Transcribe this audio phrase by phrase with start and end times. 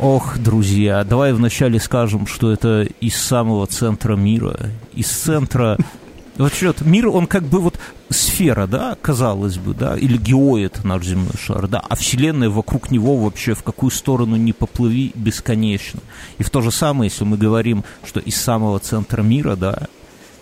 [0.00, 4.58] Ох, друзья, давай вначале скажем, что это из самого центра мира,
[4.94, 5.76] из центра...
[6.38, 11.04] Вот что, мир, он как бы вот сфера, да, казалось бы, да, или геоид наш
[11.04, 16.00] земной шар, да, а Вселенная вокруг него вообще в какую сторону не поплыви бесконечно.
[16.38, 19.86] И в то же самое, если мы говорим, что из самого центра мира, да,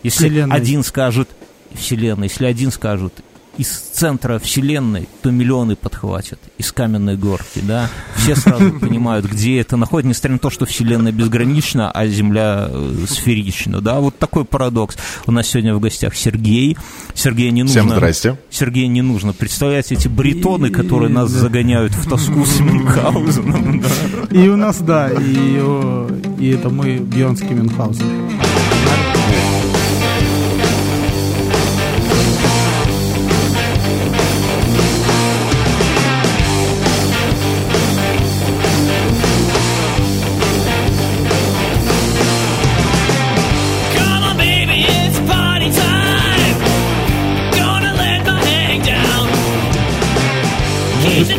[0.05, 0.55] если Вселенной.
[0.55, 1.29] один скажет
[1.73, 3.13] Вселенная, если один скажет
[3.59, 7.91] из центра Вселенной, то миллионы подхватят из каменной горки, да.
[8.17, 13.05] Все сразу понимают, где это находится, несмотря на то, что Вселенная безгранична, а Земля э,
[13.09, 13.99] сферична, да.
[13.99, 14.97] Вот такой парадокс.
[15.27, 16.79] У нас сегодня в гостях Сергей.
[17.15, 17.83] Сергей не нужно...
[17.83, 18.39] Всем здрасте.
[18.49, 23.83] Сергей не нужно представлять эти бритоны, которые нас загоняют в тоску с Мюнхгаузеном.
[24.31, 28.48] И у нас, да, и это мы Бьернский Мюнхгаузен.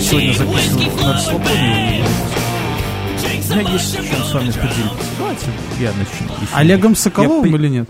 [0.09, 1.51] Сегодня cheap whiskey записываю на flowing, расслабоне.
[1.51, 2.05] babe.
[3.19, 5.09] Drink У меня есть чем с вами поделиться.
[5.19, 5.45] Давайте
[5.79, 6.47] я начну.
[6.55, 7.89] Олегом Я Соколовым по- или нет?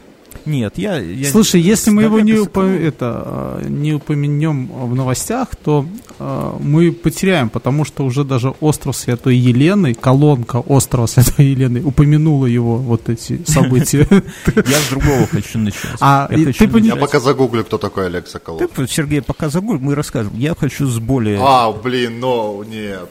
[0.50, 0.98] Нет, я...
[1.00, 5.86] я- Слушай, если мы его не, упо- это, а, не упомянем в новостях, то
[6.20, 12.48] а, мы потеряем, потому что уже даже остров Святой Елены, колонка острова Святой Елены упомянула
[12.48, 14.08] его вот эти события.
[14.10, 15.98] Я с другого хочу начать.
[16.00, 18.62] А, Я пока загуглю, кто такой Олег Соколов.
[18.90, 20.34] Сергей, пока загуль, мы расскажем.
[20.36, 21.40] Я хочу с более...
[21.42, 23.08] А, блин, ну, нет,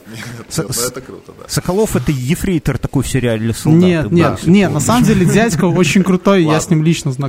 [0.57, 1.45] ну это круто, да.
[1.47, 3.85] Соколов это ефрейтор такой в сериале «Солдаты».
[3.85, 7.28] Нет, нет, нет, на самом деле дядька очень крутой, я с ним лично знаком.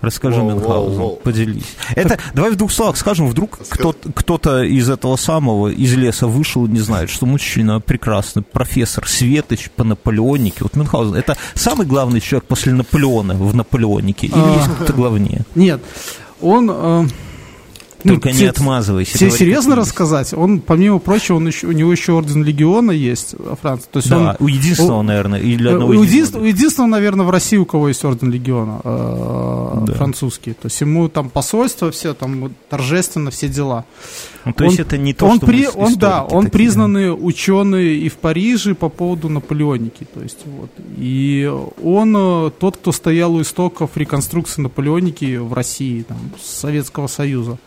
[0.00, 1.16] Расскажи, Воу, Мюнхгаузен, воу, воу.
[1.16, 1.64] поделись.
[1.96, 6.66] Это, давай в двух словах скажем, вдруг кто, кто-то из этого самого, из леса вышел
[6.66, 10.58] и не знает, что мужчина прекрасный, профессор Светоч по Наполеонике.
[10.60, 14.28] Вот Мюнхгаузен, это самый главный человек после Наполеона в Наполеонике?
[14.28, 14.54] Или А.
[14.54, 15.40] есть кто-то главнее?
[15.56, 15.80] Нет,
[16.40, 16.70] он...
[16.72, 17.06] э,
[18.08, 19.18] ну, Только не те- отмазывайся.
[19.18, 19.82] Тебе серьезно есть.
[19.82, 20.32] рассказать?
[20.34, 23.88] Он, помимо прочего, он еще, у него еще орден легиона есть во Франции.
[23.92, 26.44] То есть Да, он, у единственного, у- наверное, или Э, одного У, един- единственного.
[26.44, 29.94] у единственного, наверное, в России, у кого есть орден легиона, э, Да.
[29.94, 30.52] французский.
[30.52, 33.84] То есть ему там посольство, все там торжественно, все дела.
[34.44, 36.50] Ну, то есть он- это не то, он что при- он, да, он такие.
[36.52, 40.06] признанный ученый и в Париже по поводу Наполеоники.
[40.14, 40.70] То есть, вот.
[40.96, 41.50] И
[41.82, 47.58] он э, тот, кто стоял у истоков реконструкции Наполеоники в России, там, Советского Союза.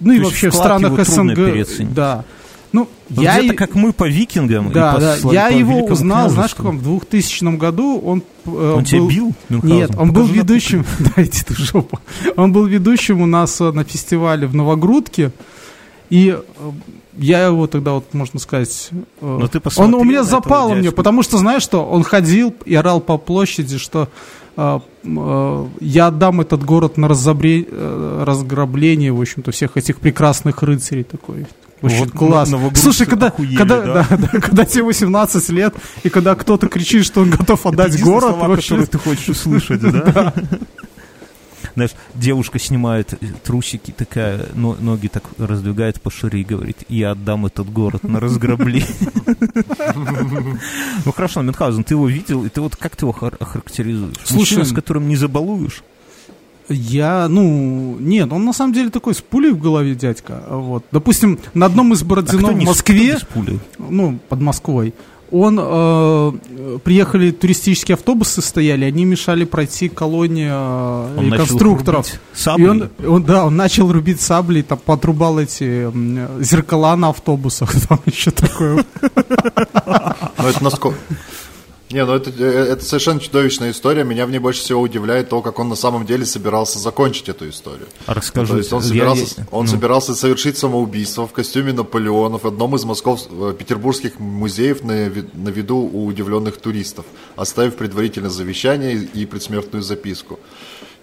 [0.00, 1.66] Ну и вообще в странах СНГ.
[1.94, 2.24] Да.
[2.72, 5.16] Ну, Вот я и- как мы по викингам и да, по, да.
[5.16, 6.64] слав- Я по его узнал, знаешь, княжеству.
[6.64, 6.78] каком?
[6.78, 9.76] В 2000 году он, э, Он тебя был- бил, Мюнхгаузен?
[9.78, 10.84] Нет, он был Покажи на ведущим.
[11.16, 12.00] Дайте ты жопу.
[12.36, 15.30] Он был ведущим у нас э, на фестивале в Новогрудке.
[16.10, 16.70] И э,
[17.16, 20.90] я его тогда, вот, можно сказать, э, Но Ну, ты он у меня запал мне,
[20.90, 24.08] потому что, знаешь что, он ходил и орал по площади, что
[24.56, 31.46] я отдам этот город на разобре- э, разграбление, в общем-то, всех этих прекрасных рыцарей такой.
[31.82, 32.48] Очень Вот класс.
[32.50, 34.06] на- новогрудцы Слушай, когда, охуели, когда, да?
[34.10, 38.20] да, да, когда тебе 18 лет, и когда кто-то кричит, что он готов отдать Единственные
[38.20, 38.62] город, слова, вообще...
[38.68, 40.32] которые ты хочешь услышать, да?
[41.74, 47.46] Знаешь, девушка снимает э, трусики, такая, но- ноги так раздвигает пошире и говорит, я отдам
[47.46, 48.86] этот город на разграбление.
[51.04, 54.16] Ну хорошо, Мюнхгаузен, ты его видел, и ты вот как ты его хар- охарактеризуешь?
[54.24, 55.82] Слушай, Мужчина, с которым не забалуешь?
[56.68, 60.42] Я, ну, нет, он на самом деле такой с пулей в голове дядька.
[60.48, 60.84] Вот.
[60.92, 63.18] Допустим, на одном из А Бородино кто в Москве,
[63.78, 64.94] ну, под Москвой,
[65.34, 71.50] он, э, э, приехали туристические автобусы стояли, они мешали пройти колонии э, Он начал их
[71.50, 72.06] реконструкторов.
[72.06, 77.08] рубить И он, он, да, он начал рубить сабли, там подрубал эти м, зеркала на
[77.08, 78.84] автобусах, там еще такое.
[79.02, 80.96] Ну, это насколько...
[81.94, 84.02] Не, ну это, э, это совершенно чудовищная история.
[84.02, 87.48] Меня в ней больше всего удивляет то, как он на самом деле собирался закончить эту
[87.48, 87.86] историю.
[88.06, 88.50] А расскажи.
[88.50, 89.70] То есть он собирался, я- он ну.
[89.70, 95.50] собирался совершить самоубийство в костюме Наполеона в одном из москов, э, петербургских музеев на, на
[95.50, 100.40] виду у удивленных туристов, оставив предварительное завещание и предсмертную записку.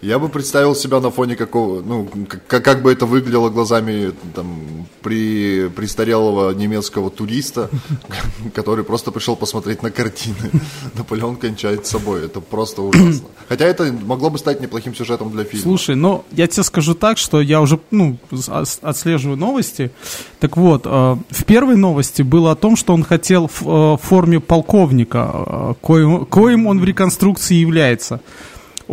[0.01, 2.07] Я бы представил себя на фоне какого, ну,
[2.47, 7.69] как, как бы это выглядело глазами там, при, престарелого немецкого туриста,
[8.55, 10.35] который просто пришел посмотреть на картины.
[10.95, 12.25] Наполеон кончает собой.
[12.25, 13.27] Это просто ужасно.
[13.47, 15.63] Хотя это могло бы стать неплохим сюжетом для фильма.
[15.63, 19.91] Слушай, ну, я тебе скажу так, что я уже, ну, с- ос- отслеживаю новости.
[20.39, 20.89] Так вот, э,
[21.29, 26.25] в первой новости было о том, что он хотел в э, форме полковника, э, коим,
[26.25, 28.19] коим он в реконструкции является.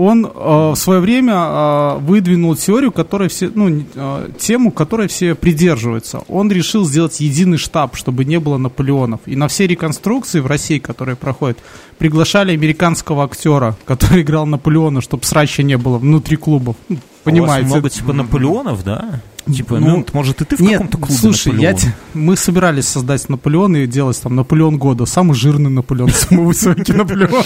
[0.01, 5.35] Он э, в свое время э, выдвинул теорию, которой все, ну, э, тему, которой все
[5.35, 6.23] придерживаются.
[6.29, 9.21] Он решил сделать единый штаб, чтобы не было Наполеонов.
[9.27, 11.59] И на все реконструкции в России, которые проходят,
[11.99, 16.77] приглашали американского актера, который играл Наполеона, чтобы срача не было внутри клубов.
[16.89, 17.63] Ну, Понимаете?
[17.63, 19.21] У вас много типа Наполеонов, да?
[19.53, 21.77] Типа, Ну, ну, может, и ты в Нет, каком-то клубе слушай, я Наполеон?
[21.77, 25.07] те- мы собирались создать Наполеон и делать там Наполеон года.
[25.07, 27.43] Самый жирный Наполеон, самый высокий Наполеон.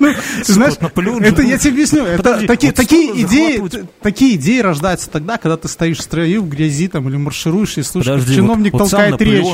[0.00, 0.12] Ну,
[0.44, 2.04] ты знаешь, это я тебе объясню.
[2.04, 3.62] Это такие, идеи,
[4.02, 7.82] такие идеи рождаются тогда, когда ты стоишь в строю в грязи там или маршируешь и
[7.82, 9.44] слушаешь, Подожди, чиновник вот толкает речь.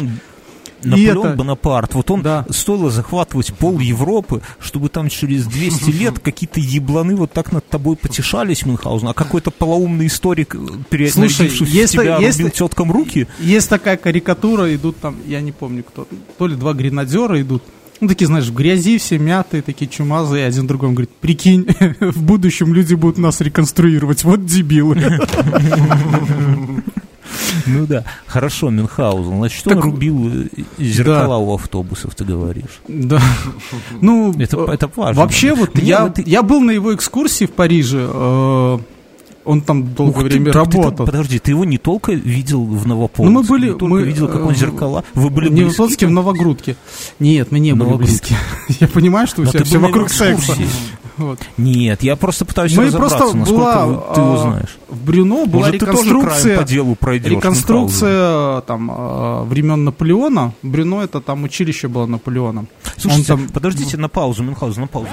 [0.83, 2.47] Наполеон, это- Бонапарт, вот он Да.
[2.49, 7.97] стоило захватывать пол Европы, чтобы там через 200 лет какие-то ебланы вот так над тобой
[7.97, 13.27] потешались, Мюнхгаузен, а какой-то полоумный историк, э, перенарядившись есть- тебя, есть- рубил теткам руки.
[13.41, 17.63] Есть такая карикатура, идут там, я не помню кто, то ли два гренадера идут,
[18.01, 21.67] ну, такие, знаешь, в грязи все мятые, такие чумазые, один другому говорит, прикинь,
[22.01, 25.19] в будущем люди будут нас реконструировать, вот дебилы.
[27.67, 30.47] Ну да, хорошо, Мюнхгаузен, значит, Так- он рубил э,
[30.79, 32.81] зеркала у автобусов, ты говоришь.
[32.89, 33.21] Да.
[34.01, 35.23] Ну, Это, это важно.
[35.23, 38.79] вообще вот Мне я, вот и- я был на его экскурсии в Париже, э,
[39.45, 41.07] он там долгое Ух ты, время так ты там- работал.
[41.07, 44.29] подожди, ты его не только видел в Новополоцке, Ну, мы были- не только мы, видел,
[44.29, 45.05] как он э, зеркала.
[45.15, 46.11] Вы были не близки в?
[46.11, 46.77] Новогрудке.
[47.19, 48.35] Нет, мы не были близки.
[48.81, 50.55] Я понимаю, что у тебя все вокруг секса.
[51.17, 51.39] Вот.
[51.59, 54.79] Нет, я просто пытаюсь Мы разобраться, просто насколько была, вы- ты его а, знаешь.
[54.89, 60.55] В Брюно была Может, реконструкция, по делу пройдешь, реконструкция там э, времен Наполеона.
[60.63, 62.65] Брюно это там училище было Наполеона.
[62.97, 65.09] Слушайте, Он там- подождите на паузу, Мюнхгаузен, на паузу.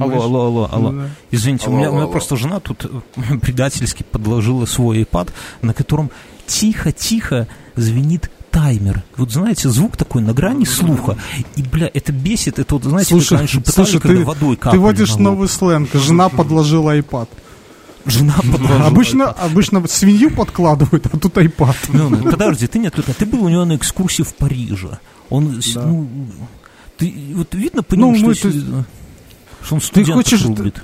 [0.00, 0.94] Алло, алло, алло, алло.
[1.30, 2.12] Извините, у Алло, меня, у меня алло.
[2.12, 5.30] просто жена тут э, предательски подложила свой iPad,
[5.62, 6.10] на котором
[6.46, 9.02] тихо-тихо звенит таймер.
[9.16, 11.16] Вот знаете, звук такой на грани слуха.
[11.56, 12.58] И, бля, это бесит.
[12.58, 15.14] Это вот, знаете, как Слушай, раньше пытали, слушай, когда ты, водой ты капали водишь на
[15.14, 15.22] лоб.
[15.22, 15.90] новый сленг.
[15.94, 17.28] Жена подложила iPad.
[18.06, 18.86] Жена подложила.
[18.86, 21.76] Обычно, обычно свинью подкладывают, а тут iPad.
[21.92, 24.98] Ну, ну, подожди, ты нет, ты был у него на экскурсии в Париже.
[25.30, 25.82] Он, Да.
[25.86, 26.08] ну,
[26.96, 28.54] ты вот видно по нему, Ну, что, мы с- тут-
[29.62, 30.82] что он студентов хочешь- рубит.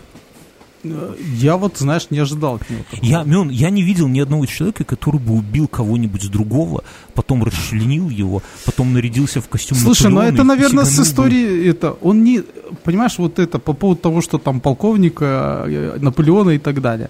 [1.40, 2.82] Я вот, знаешь, не ожидал от него.
[2.90, 3.08] такого.
[3.08, 6.84] Я, я не видел ни одного человека, который бы убил кого-нибудь с другого,
[7.14, 11.30] потом расчленил его, потом нарядился в костюм Слушай, ну Наполеона это, и наверное, с сиганул
[11.30, 11.66] бы.
[11.68, 11.90] это.
[12.02, 12.42] Он не.
[12.82, 17.08] Понимаешь, вот это по поводу того, что там полковника, э, Наполеона и так далее.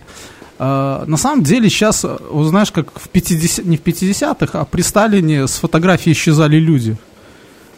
[0.57, 4.83] А, на самом деле сейчас, э, знаешь, как в 50, не в 50-х, а при
[4.83, 6.97] Сталине с фотографии исчезали люди.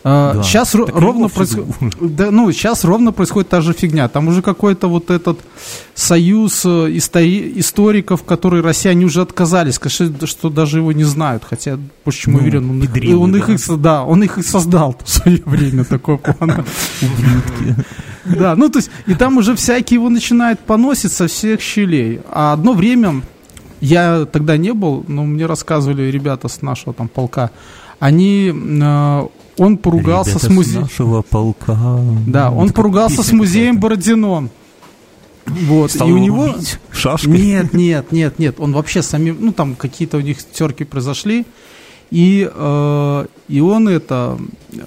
[0.08, 0.42] А, Да.
[0.44, 1.66] Сейчас Так ровно происходит.
[2.00, 4.06] Да, ну, сейчас ровно происходит та же фигня.
[4.08, 5.40] Там уже какой-то вот этот
[5.94, 11.42] союз э, истори- историков, которые россияне уже отказались, сказать, что даже его не знают.
[11.50, 11.78] Хотя,
[12.12, 13.52] чем Ну, уверен, он их, педрилы, он их да.
[13.54, 16.64] и со- да, он их и создал в свое время, такой план.
[18.24, 22.20] Да, ну то есть, и там уже всякие его начинают поносить со всех щелей.
[22.30, 23.22] А одно время,
[23.80, 27.50] я тогда не был, но мне рассказывали ребята с нашего там полка,
[28.00, 29.26] они, э,
[29.58, 30.80] он поругался Ребята с музеем.
[30.82, 31.76] нашего полка.
[32.26, 33.78] Да, он Это как поругался с музеем.
[33.78, 34.48] Бородино.
[35.46, 36.54] Вот, Стал и у его него...
[36.92, 37.40] шашкой.
[37.40, 38.56] Нет, нет, нет, нет.
[38.58, 41.44] Он вообще сами, ну там какие-то у них терки произошли.
[42.10, 44.38] И, э, и он это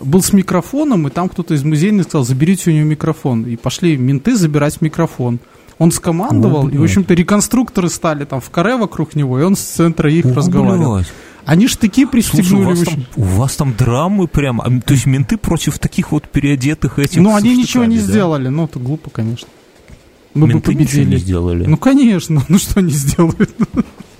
[0.04, 3.44] был с микрофоном, и там кто-то из музейных сказал, заберите у него микрофон.
[3.44, 5.40] И пошли менты забирать микрофон.
[5.80, 9.56] Он скомандовал, О, и, в общем-то, реконструкторы стали там в каре вокруг него, и он
[9.56, 10.96] с центра их О, разговаривал.
[10.96, 11.08] блядь.
[11.46, 12.66] Они штыки Слушай, у пристегнули.
[12.66, 17.00] вас, там, у вас там драмы прям, а, то есть менты против таких вот переодетых
[17.00, 18.04] этих Ну, они ничего не да?
[18.04, 19.48] сделали, ну, это глупо, конечно.
[20.34, 21.10] Мы бы Менты ничего победили.
[21.16, 21.66] не сделали.
[21.66, 23.50] Ну, конечно, ну что они сделают?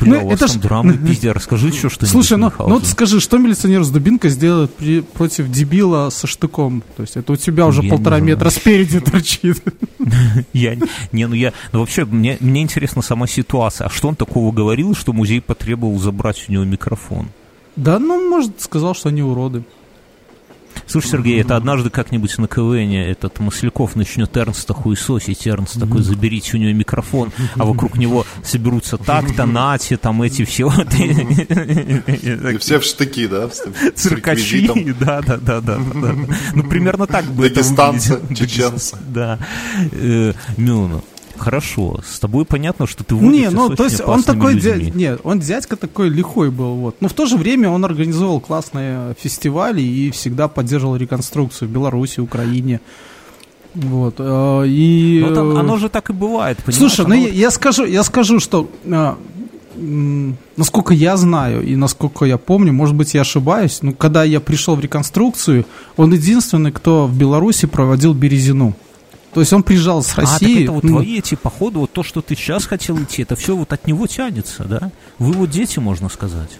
[0.00, 2.10] Бля, ну, у вас там драмы, пиздец, расскажи еще что-нибудь.
[2.10, 4.72] Слушай, ну, ну вот скажи, что милиционер с дубинкой сделает
[5.14, 6.82] против дебила со штыком?
[6.96, 9.62] То есть это у тебя уже полтора метра спереди торчит.
[10.52, 10.76] Я,
[11.12, 13.86] не, ну я, ну вообще, мне, мне интересна сама ситуация.
[13.86, 17.28] А что он такого говорил, что музей потребовал забрать у него микрофон?
[17.76, 19.64] Да, ну, может, сказал, что они уроды.
[20.86, 26.56] Слушай, Сергей, это однажды как-нибудь на КВН этот Масляков начнет Эрнста хуесосить, Эрнст такой, заберите
[26.56, 30.70] у него микрофон, а вокруг него соберутся так-то, нати, там эти все
[32.54, 33.48] И все в штыки, да?
[33.94, 35.78] циркачи, да, да, да, да.
[36.54, 38.96] Ну, примерно так бы это Дагестанцы, чеченцы.
[39.08, 39.38] Да.
[39.92, 41.02] Э, Мюна,
[41.36, 45.40] хорошо, с тобой понятно, что ты Не, ну, то есть он такой, дядь, нет, он
[45.40, 46.96] дядька такой лихой был, вот.
[47.00, 52.20] Но в то же время он организовал классные фестивали и всегда поддерживал реконструкцию в Беларуси,
[52.20, 52.80] Украине.
[53.74, 54.14] Вот.
[54.18, 55.24] э, И...
[55.26, 56.78] Ну, там, оно же так и бывает, понимаешь?
[56.78, 59.14] Слушай, ну Оно я, скажу, я скажу, что э,
[60.56, 64.76] насколько я знаю и насколько я помню, может быть, я ошибаюсь, но когда я пришел
[64.76, 68.74] в реконструкцию, он единственный, кто в Беларуси проводил Березину.
[69.34, 70.62] То есть он приезжал с А, так России.
[70.62, 73.56] это вот ну, твои эти походы, вот то, что ты сейчас хотел идти, это все
[73.56, 74.90] вот от него тянется, да?
[75.18, 76.50] Вы вот дети, можно сказать.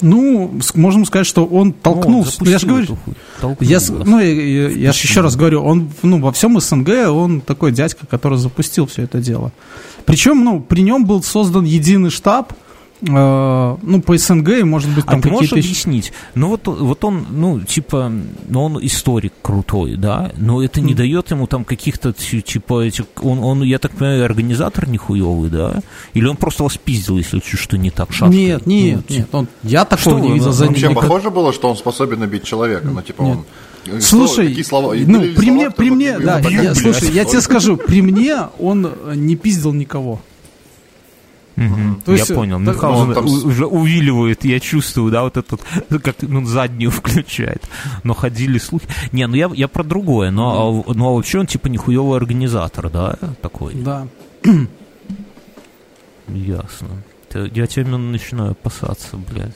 [0.00, 2.24] ну, можем сказать, что он толкнул.
[2.24, 2.98] Ну, Ну, я же говорю,
[3.40, 3.88] толкнул Я, вас.
[3.88, 7.72] ну, я, я- я ж еще раз говорю, он ну, во всем СНГ он такой
[7.72, 9.50] дядька, который запустил все это дело.
[10.04, 12.52] Причем, ну, при нем был создан единый штаб,
[13.00, 15.68] ну, по СНГ, и, может быть, А там ты можешь какие-то...
[15.68, 16.12] еще- объяснить?
[16.34, 18.10] Ну вот, вот он, ну, типа,
[18.48, 23.04] ну он историк крутой, да, но это не дает ему там каких-то, ти- типа, этих,
[23.22, 25.80] он, он, я так понимаю, организатор нихуевый, да?
[26.14, 28.36] Или он просто вас пиздил, если что не так шашкой?
[28.36, 30.94] Нет, нет, Ну, нет, он, я такого Что не видел за Вообще ним.
[30.96, 33.44] похоже было, что он способен убить человека, ну типа он...
[33.86, 34.94] э, Слушай, какие слова?
[34.94, 38.36] Ну, при слова, мне, при мне, да, так я, слушай, я тебе скажу, при мне
[38.58, 40.20] он э, не пиздил никого.
[41.58, 42.56] Мгм, То есть, я понял.
[42.58, 45.60] так- Мюнхгаузен там уже увиливает, я чувствую, да, вот этот,
[46.02, 47.62] как ну, заднюю включает.
[48.04, 48.86] Но ходили слухи.
[49.12, 52.90] Не, ну я, я про другое, но, а, ну, а вообще он типа нихуевый организатор,
[52.90, 53.74] да, такой?
[53.74, 54.06] Да.
[56.28, 56.88] Ясно.
[57.46, 59.54] Я тебя начинаю опасаться, блядь.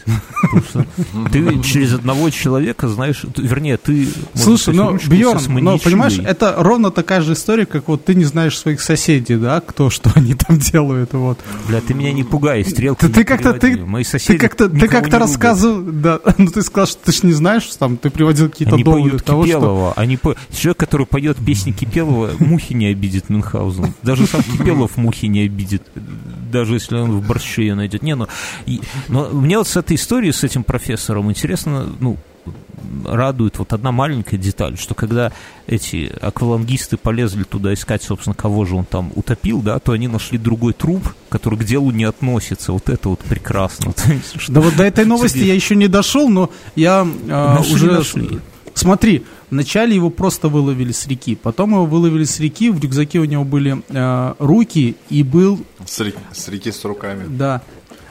[1.33, 4.09] Ты через одного человека знаешь, вернее, ты...
[4.35, 5.81] Слушай, ну, Бьерн, маньячиной.
[5.81, 9.91] понимаешь, это ровно такая же история, как вот ты не знаешь своих соседей, да, кто
[9.91, 11.39] что они там делают, вот.
[11.69, 13.77] Бля, ты меня не пугай, стрелки Ты, как-то, ты.
[13.77, 17.33] Мои ты соседи как-то, ты как-то рассказывал, да, ну ты сказал, что ты ж не
[17.33, 19.53] знаешь, что там, ты приводил какие-то Они доводы поют того, что...
[19.53, 19.93] Кипелова.
[19.95, 20.37] Они по...
[20.55, 23.95] Человек, который поет песни Кипелова, мухи не обидит Мюнхгаузен.
[24.03, 25.83] Даже сам Кипелов мухи не обидит.
[26.51, 28.03] Даже если он в борще ее найдет.
[28.03, 28.27] Не, ну,
[28.67, 32.17] и- но мне вот с этой историей, с этим профессором, интересно, ну,
[33.05, 35.33] радует вот одна маленькая деталь, что когда
[35.67, 40.39] эти аквалангисты полезли туда искать, собственно, кого же он там утопил, да, то они нашли
[40.39, 42.73] другой труп, который к делу не относится.
[42.73, 43.93] Вот это вот прекрасно.
[44.49, 48.03] Да вот до этой новости я еще не дошел, но я а, уже...
[48.75, 53.25] Смотри, вначале его просто выловили с реки, потом его выловили с реки, в рюкзаке у
[53.25, 57.25] него были а, руки и был, С реки, с реки с руками.
[57.29, 57.63] да,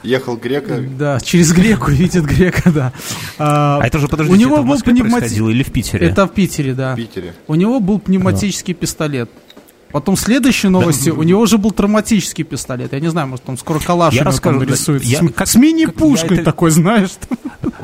[0.04, 2.92] Ехал грека, да, через греку видит грека, да.
[3.38, 5.70] А, А это же, подождите, у него это в был Москве пневмати- происходило или в
[5.72, 6.08] Питере?
[6.08, 6.94] Это в Питере, да.
[6.94, 7.34] в Питере.
[7.46, 9.30] У него был пневматический пистолет.
[9.92, 12.92] Потом следующие новости, у него уже был травматический пистолет.
[12.92, 15.54] Я не знаю, может, он скоро калаш Я там расскажу, да, я- С, как- с
[15.54, 17.10] мини-пушкой это- такой, знаешь.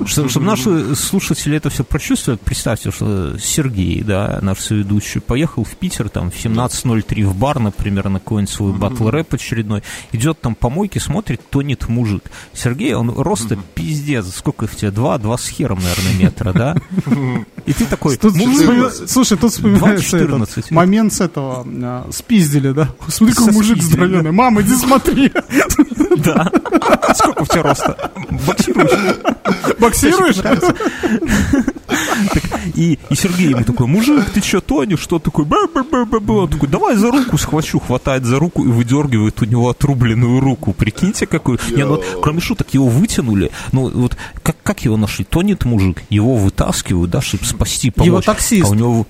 [0.07, 5.77] Чтобы, чтобы наши слушатели это все прочувствовали, представьте, что Сергей, да, наш соведущий, поехал в
[5.77, 10.55] Питер там в 17.03 в бар, например, на какой-нибудь свой батл рэп очередной, идет там
[10.55, 12.23] по мойке, смотрит, тонет мужик.
[12.55, 14.91] Сергей, он роста пиздец, сколько в тебе?
[14.93, 16.77] Два, два с хером, наверное, метра, да?
[17.67, 18.17] И ты такой,
[19.07, 20.43] Слушай, тут вспоминается 2.14.
[20.59, 21.65] этот момент с этого,
[22.07, 22.89] а, спиздили, да?
[23.09, 24.33] Смотри, какой мужик здоровенный.
[24.33, 25.33] Мама, иди смотри.
[26.17, 26.51] да.
[27.15, 28.11] Сколько у тебя роста?
[28.47, 29.27] Боксируешь?
[29.79, 30.37] Боксируешь?
[32.75, 35.01] И, и Сергей ему такой, мужик, ты что, тонешь?
[35.01, 35.45] Что такой?
[35.45, 36.33] Ба-ба-ба-ба-ба.
[36.33, 40.73] Он такой, давай за руку схвачу, хватает за руку и выдергивает у него отрубленную руку.
[40.73, 41.59] Прикиньте, какой...
[41.71, 43.51] Не, ну, кроме шуток, его вытянули.
[43.73, 45.25] Ну, вот как, как его нашли?
[45.25, 48.07] Тонет мужик, его вытаскивают, да, чтобы спасти, помочь.
[48.07, 48.67] Его таксист.
[48.67, 49.07] А у него...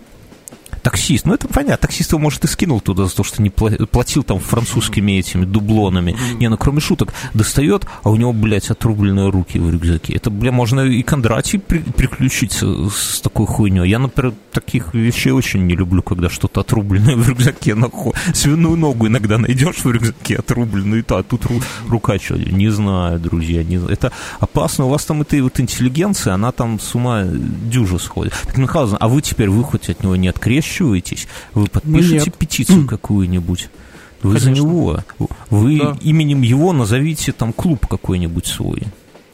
[0.82, 3.86] Таксист, ну это понятно, таксист его, может, и скинул туда за то, что не пла-
[3.86, 6.16] платил там французскими этими дублонами.
[6.38, 10.14] Не, ну кроме шуток, достает, а у него, блядь, отрубленные руки в рюкзаке.
[10.14, 13.88] Это, бля, можно и Кондратий при- приключиться с такой хуйней.
[13.88, 18.18] Я, например, таких вещей очень не люблю, когда что-то отрубленное в рюкзаке находит.
[18.34, 22.68] Свиную ногу иногда найдешь в рюкзаке отрубленную, и то, а тут ру- рука что, не
[22.70, 23.92] знаю, друзья, не знаю.
[23.92, 28.34] Это опасно, у вас там эта вот интеллигенция, она там с ума дюжа сходит.
[28.46, 30.28] Так, Мюнхгаузен, а вы теперь, вы хоть от него не
[30.78, 31.26] открещиваетесь?
[31.54, 32.36] Вы подпишете нет.
[32.36, 33.68] петицию какую-нибудь?
[34.22, 34.62] Вы за Конечно.
[34.62, 34.98] него.
[35.50, 35.96] Вы Да.
[36.02, 38.82] именем его назовите там клуб какой-нибудь свой.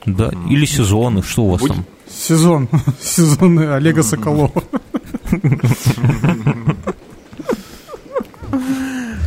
[0.06, 1.84] Да, или сезоны, что у вас Будь- там?
[2.10, 2.68] Сезон.
[3.02, 4.52] Сезон Олега Соколова.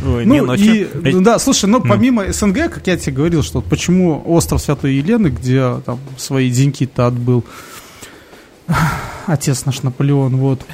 [0.06, 3.42] Ой, не, Ну, вообще- и, ну да, слушай, ну, помимо СНГ, как я тебе говорил,
[3.42, 7.44] что почему остров Святой Елены, где там свои деньги-то отбыл
[9.26, 10.64] отец наш Наполеон, вот,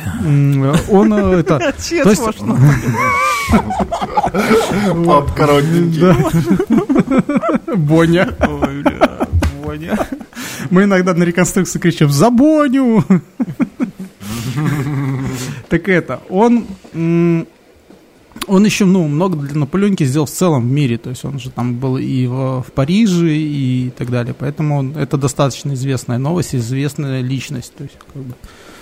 [0.88, 1.58] он э, это...
[1.58, 2.22] то есть-
[5.06, 6.00] Папка родненький.
[6.00, 6.16] Да.
[7.76, 8.28] Боня.
[8.40, 9.28] Ой, бля,
[9.64, 9.98] Боня.
[10.70, 13.04] Мы иногда на реконструкции кричим «За Боню!»
[15.68, 16.66] Так это, он...
[18.46, 21.50] Он еще, ну, много для Наполеонки сделал в целом в мире, то есть он же
[21.50, 27.20] там был и в, в Париже и так далее, поэтому это достаточно известная новость, известная
[27.20, 28.34] личность, то есть как бы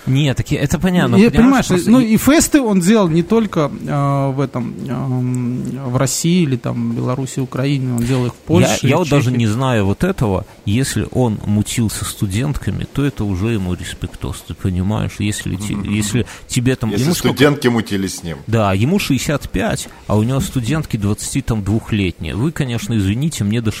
[0.05, 1.15] Нет, такие, это понятно.
[1.15, 5.97] Я понимаешь, просто ну и- фесты он делал не только э, в этом э, в
[5.97, 8.79] России или там Беларуси, Украине, он делал их в Польше.
[8.83, 10.45] я, я вот даже не знаю вот этого.
[10.65, 15.13] Если он мутил со студентками, то это уже ему респектос, ты понимаешь?
[15.19, 16.89] Если, те- если тебе там...
[16.91, 18.37] Если ему сколько- студентки мутили с ним.
[18.47, 22.35] Да, ему 65, а у него студентки 22-летние.
[22.35, 23.79] Вы, конечно, извините, мне даже...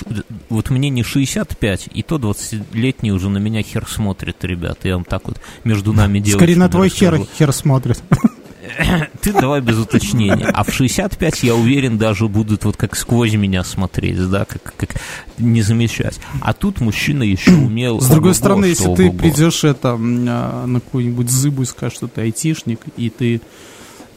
[0.49, 4.87] Вот мне не 65, и то 20-летние уже на меня хер смотрят, ребята.
[4.87, 8.01] Я вам так вот между нами девочками Скорее на твой хер, хер смотрит.
[9.21, 10.45] Ты давай без уточнения.
[10.45, 14.95] А в 65, я уверен, даже будут вот как сквозь меня смотреть, да, как, как
[15.37, 16.19] не замечать.
[16.41, 17.99] А тут мужчина еще умел...
[18.01, 19.17] С другой стороны, если ты ого-го.
[19.17, 23.41] придешь это а, на какую-нибудь зыбу и скажешь, что ты айтишник, и ты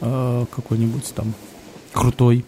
[0.01, 1.35] э, какой-нибудь там
[1.93, 2.45] крутой.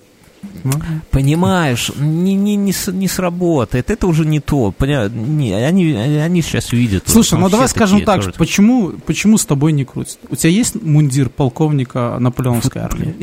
[0.64, 0.72] Ну,
[1.10, 3.90] Понимаешь, не, не, не, не сработает.
[3.90, 4.72] Это уже не то.
[4.72, 5.08] Поня...
[5.08, 7.04] Не, они, они сейчас видят.
[7.06, 8.32] Слушай, вот, ну давай скажем так, тоже.
[8.36, 10.18] почему, почему с тобой не крутят?
[10.30, 13.14] У тебя есть мундир полковника наполеоновской армии?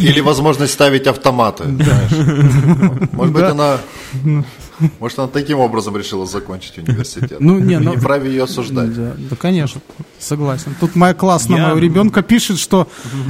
[0.00, 1.64] Или возможность ставить автоматы.
[1.64, 3.08] знаешь.
[3.12, 3.78] Может быть, она...
[5.00, 7.38] Может, она таким образом решила закончить университет.
[7.40, 8.94] Ну, не, ну- не вправе ее осуждать.
[8.94, 9.80] Да, да, конечно,
[10.18, 10.74] согласен.
[10.80, 12.88] Тут моя классная Я- моего ребенка пишет, что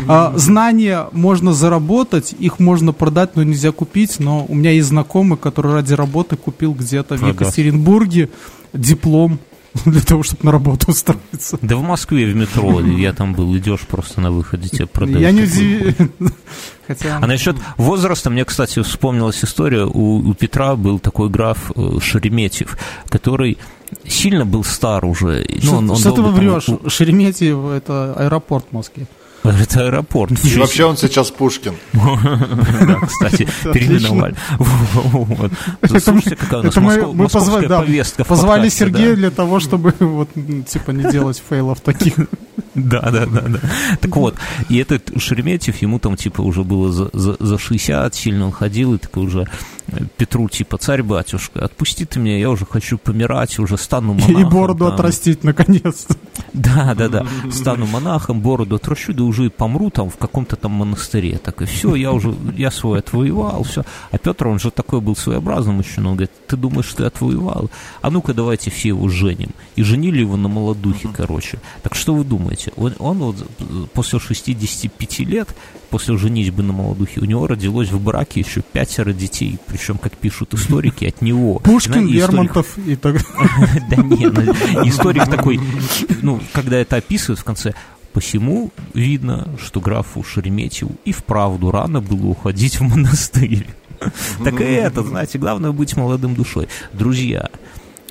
[0.08, 4.18] а, знания можно заработать, их можно продать, но нельзя купить.
[4.20, 7.26] Но у меня есть знакомый, который ради работы купил где-то в.
[7.26, 8.28] Екатеринбурге
[8.72, 9.38] диплом
[9.86, 11.58] для того, чтобы на работу устроиться.
[11.62, 15.20] Да в Москве, в метро, я там был, идешь просто на выходе, тебе продают.
[15.20, 16.12] Я не удивлен.
[16.94, 17.18] Хотя...
[17.20, 19.84] А насчет возраста, мне, кстати, вспомнилась история.
[19.84, 22.76] У, у Петра был такой граф э, Шереметьев,
[23.08, 23.58] который
[24.06, 25.46] сильно был стар уже.
[25.48, 26.68] Ну, Что, он- он что ты там врешь?
[26.68, 29.06] у- Шереметьево— это аэропорт в Москве.
[29.44, 30.32] Это аэропорт.
[30.44, 31.74] И вообще он сейчас Пушкин.
[31.92, 34.34] Да, кстати, переименовали.
[36.00, 39.60] Слушайте, какая у нас Это мы, москов- мы позвали, московская повестка позвали Сергея для того,
[39.60, 40.28] чтобы вот
[40.68, 42.14] типа не делать фейлов таких.
[42.74, 43.60] Да, да, да, да.
[44.00, 44.36] Так вот,
[44.68, 48.94] и этот Шереметьев, ему там типа уже было за, за, за 60, сильно он ходил,
[48.94, 49.48] и такой уже
[50.16, 54.40] Петру типа, царь-батюшка, отпусти ты меня, я уже хочу помирать, уже стану монахом.
[54.40, 54.94] И бороду там».
[54.94, 56.16] отрастить наконец-то.
[56.52, 57.26] Да, да, да.
[57.50, 61.38] Стану монахом, бороду отращу, да уже и помру там в каком-то там монастыре.
[61.38, 63.84] Так и все, я уже, я свой отвоевал, все.
[64.10, 67.70] А Петр, он же такой был своеобразный мужчина, он говорит, ты думаешь, ты отвоевал?
[68.00, 69.50] А ну-ка давайте все его женим.
[69.76, 71.58] И женили его на молодухе, короче.
[71.82, 72.72] Так что вы думаете?
[72.76, 75.48] Он, он вот э, после 65 лет,
[75.92, 79.58] после женитьбы на молодухе, у него родилось в браке еще пятеро детей.
[79.66, 81.58] Причем, как пишут историки, от него.
[81.64, 83.16] Пушкин, Лермонтов и так
[83.90, 84.42] Да не, ну,
[84.88, 85.60] историк такой,
[86.22, 87.74] ну, когда это описывают в конце,
[88.14, 93.66] посему видно, что графу Шереметьеву и вправду рано было уходить в монастырь.
[94.42, 96.68] Так и это, знаете, главное быть молодым душой.
[96.94, 97.50] Друзья,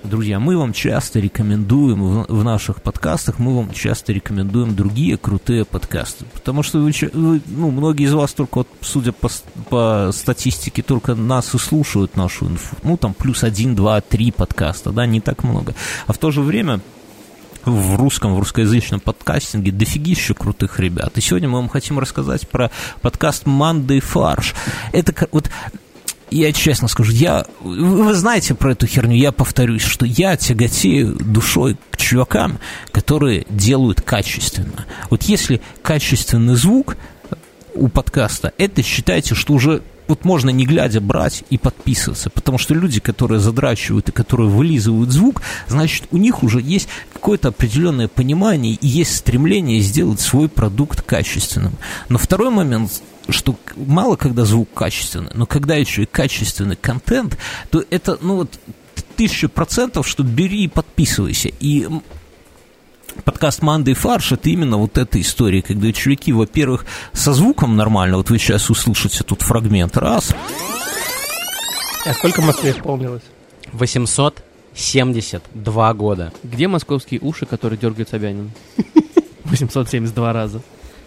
[0.03, 6.25] Друзья, мы вам часто рекомендуем в, наших подкастах, мы вам часто рекомендуем другие крутые подкасты,
[6.33, 9.29] потому что вы, вы, ну, многие из вас только, вот, судя по,
[9.69, 12.75] по статистике, только нас и слушают нашу инфу.
[12.81, 15.75] Ну, там плюс один, два, три подкаста, да, не так много.
[16.07, 16.81] А в то же время
[17.63, 21.15] в русском, в русскоязычном подкастинге дофигища крутых ребят.
[21.19, 24.55] И сегодня мы вам хотим рассказать про подкаст «Мандай фарш».
[24.93, 25.51] Это вот
[26.31, 31.77] я честно скажу, я, вы знаете про эту херню, я повторюсь, что я тяготею душой
[31.91, 32.57] к чувакам,
[32.91, 34.85] которые делают качественно.
[35.09, 36.95] Вот если качественный звук
[37.75, 42.73] у подкаста, это считайте, что уже вот можно не глядя брать и подписываться, потому что
[42.73, 48.73] люди, которые задрачивают и которые вылизывают звук, значит, у них уже есть какое-то определенное понимание
[48.73, 51.73] и есть стремление сделать свой продукт качественным.
[52.09, 57.37] Но второй момент, что мало когда звук качественный, но когда еще и качественный контент,
[57.69, 58.59] то это, ну вот,
[59.15, 61.49] тысяча процентов, что бери и подписывайся.
[61.59, 61.87] И
[63.23, 68.17] подкаст «Манда и фарш»— это именно вот эта история, когда чуваки, во-первых, со звуком нормально,
[68.17, 70.33] вот вы сейчас услышите тут фрагмент, раз,
[72.05, 73.23] А сколько Москве исполнилось?
[73.73, 76.33] 872 года.
[76.43, 78.51] Где московские уши, которые дергает Собянин?
[79.45, 80.61] 872 раза.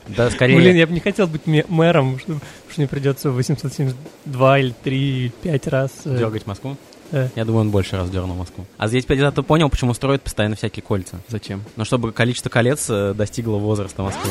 [0.08, 0.56] Да, скорее...
[0.56, 2.34] Блин, я бы не хотел быть мэром, что,
[2.70, 5.90] что мне придется 872 или 3 или 5 раз.
[6.04, 6.76] э, Дергать Москву?
[7.12, 8.66] э, Я думаю, он больше раз дернул Москву.
[8.76, 11.20] А здесь ты понял, почему строят постоянно всякие кольца.
[11.28, 11.62] Зачем?
[11.76, 14.30] Ну, чтобы количество колец э, достигло возраста Москвы.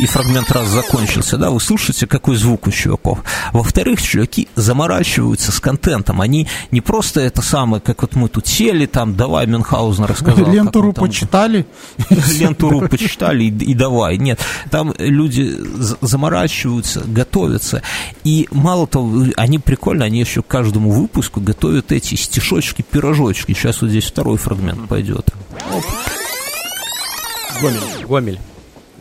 [0.00, 3.22] И фрагмент раз закончился, да, вы слушаете, какой звук у чуваков.
[3.52, 8.86] Во-вторых, чуваки заморачиваются с контентом, они не просто это самое, как вот мы тут сели,
[8.86, 10.50] там, давай, Мюнхгаузен рассказал.
[10.52, 11.66] Лентуру там- почитали.
[12.10, 14.18] ленту почитали и, и давай.
[14.18, 15.56] Нет, там люди
[16.00, 17.82] заморачиваются, готовятся.
[18.24, 23.52] И мало того, они прикольно, они еще к каждому выпуску готовят эти стишочки, пирожочки.
[23.52, 25.30] Сейчас вот здесь второй фрагмент пойдет.
[25.72, 25.84] Оп.
[27.60, 28.06] Гомель.
[28.06, 28.40] Гомель.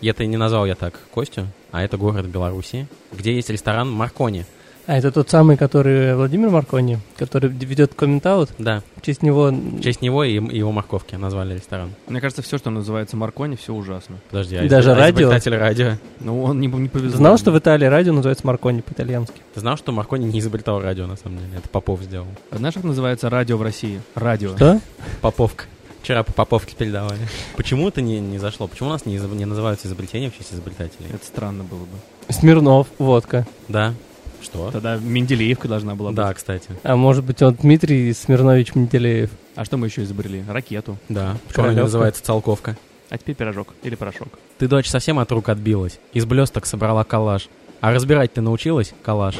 [0.01, 4.45] И это не назвал я так Костю, а это город Беларуси, где есть ресторан Маркони.
[4.85, 8.51] А это тот самый, который Владимир Маркони, который ведет комментаут.
[8.57, 9.49] Да, В честь него...
[9.51, 11.91] в честь него и и его морковки назвали ресторан.
[12.07, 14.15] Мне кажется, все, что называется Маркони, все ужасно.
[14.29, 15.19] Подожди, а даже изобр- а радио?
[15.23, 15.91] изобретатель радио?
[16.21, 17.17] Ну, он не, не повезло.
[17.17, 19.41] Знал, что в Италии радио называется Маркони по-итальянски?
[19.53, 21.49] Ты знал, что Маркони не изобретал радио, на самом деле?
[21.57, 22.27] Это Попов сделал.
[22.51, 24.01] Знаешь, как называется радио в России?
[24.15, 24.55] Радио.
[24.55, 24.79] Что?
[25.19, 25.65] Поповка.
[26.07, 27.19] Вчера по Поповке передавали.
[27.57, 28.69] Почему это не, не зашло?
[28.69, 31.09] Почему у нас не, не называются изобретения в честь изобретателей?
[31.13, 32.33] Это странно было бы.
[32.33, 33.45] Смирнов, водка.
[33.67, 33.93] Да.
[34.41, 34.71] Что?
[34.71, 36.15] Тогда Менделеевка должна была быть.
[36.15, 36.69] Да, кстати.
[36.83, 39.31] А может быть, он Дмитрий Смирнович Менделеев.
[39.55, 40.45] А что мы еще изобрели?
[40.47, 40.97] Ракету.
[41.09, 41.35] Да.
[41.49, 42.77] Почему она называется Целковка?
[43.09, 44.29] А теперь пирожок или порошок.
[44.59, 45.99] Ты, дочь, совсем от рук отбилась.
[46.13, 47.49] Из блесток собрала коллаж.
[47.81, 48.93] А разбирать ты научилась?
[49.03, 49.35] Коллаж.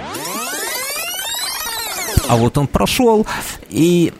[2.27, 3.25] А вот он прошел,
[3.69, 4.11] и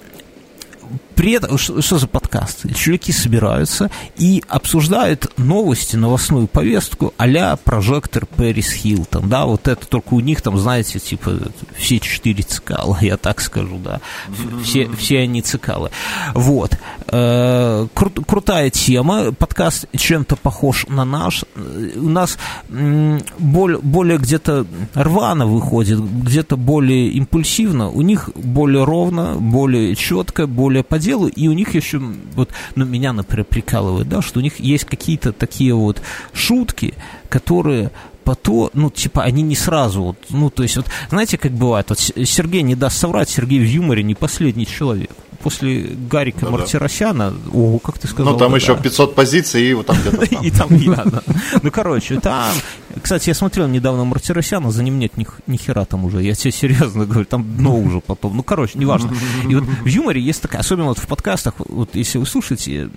[1.18, 2.72] при этом, что, что за подкаст?
[2.76, 10.14] Чуваки собираются и обсуждают новости, новостную повестку а-ля прожектор Пэрис Хилтон, да, вот это только
[10.14, 11.40] у них там, знаете, типа
[11.76, 14.00] все четыре цикала, я так скажу, да,
[14.64, 15.90] все, все они цикалы.
[16.36, 16.78] Вот.
[17.08, 21.46] Э, кру- крутая тема, подкаст чем-то похож на наш,
[21.96, 22.38] у нас
[22.70, 30.84] боль- более где-то рвано выходит, где-то более импульсивно, у них более ровно, более четко, более
[30.84, 32.00] по делу, и у них еще,
[32.36, 36.02] вот, ну, меня, например, прикалывает, да, что у них есть какие-то такие вот
[36.34, 36.94] шутки,
[37.30, 37.92] которые
[38.24, 41.90] по то, ну, типа, они не сразу, вот, ну, то есть, вот, знаете, как бывает,
[41.90, 45.12] вот Сергей не даст соврать, Сергей в юморе не последний человек.
[45.42, 46.52] После Гарика Да-да.
[46.52, 48.82] Мартиросяна, о, как ты сказал, Ну, там да, еще да.
[48.82, 50.26] 500 позиций, и вот там где-то.
[50.44, 51.22] И там я, да.
[51.62, 52.52] Ну, короче, там...
[53.02, 56.24] Кстати, я смотрел недавно Мартиросяна, за ним нет ни, хера там уже.
[56.24, 58.36] Я тебе серьезно говорю, там дно уже потом.
[58.38, 59.14] Ну, короче, неважно.
[59.48, 62.90] И вот в юморе есть такая, особенно вот в подкастах, вот если вы слушаете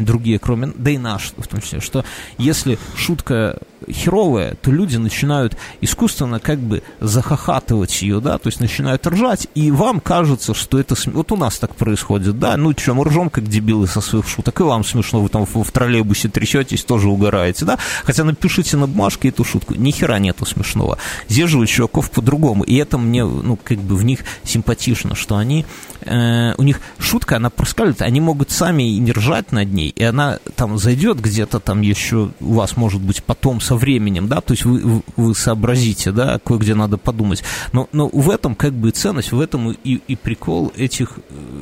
[0.00, 2.04] другие, кроме, да и наш в том числе, что
[2.38, 3.58] если шутка
[3.90, 9.70] херовая, то люди начинают искусственно как бы захохатывать ее, да, то есть начинают ржать, и
[9.70, 10.94] вам кажется, что это...
[11.06, 14.60] Вот у нас так происходит, да, ну что, мы ржем как дебилы со своих шуток,
[14.60, 18.86] и вам смешно, вы там в, в троллейбусе трясетесь, тоже угораете, да, хотя напишите на
[18.86, 20.98] бумажке эту шутку, ни хера нету смешного.
[21.28, 25.64] Здесь же чуваков по-другому, и это мне, ну, как бы в них симпатично, что они,
[26.02, 30.38] э, у них шутка, она проскальзывает, они могут сами не ржать над ней, и она
[30.56, 34.64] там зайдет где-то там еще у вас, может быть, потом со временем, да, то есть
[34.64, 37.42] вы, вы- вы сообразите, да, кое-где надо подумать.
[37.72, 41.59] Но, но в этом как бы ценность, в этом и, и прикол этих э,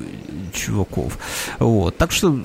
[0.52, 1.18] чуваков.
[1.58, 1.96] Вот.
[1.96, 2.40] Так что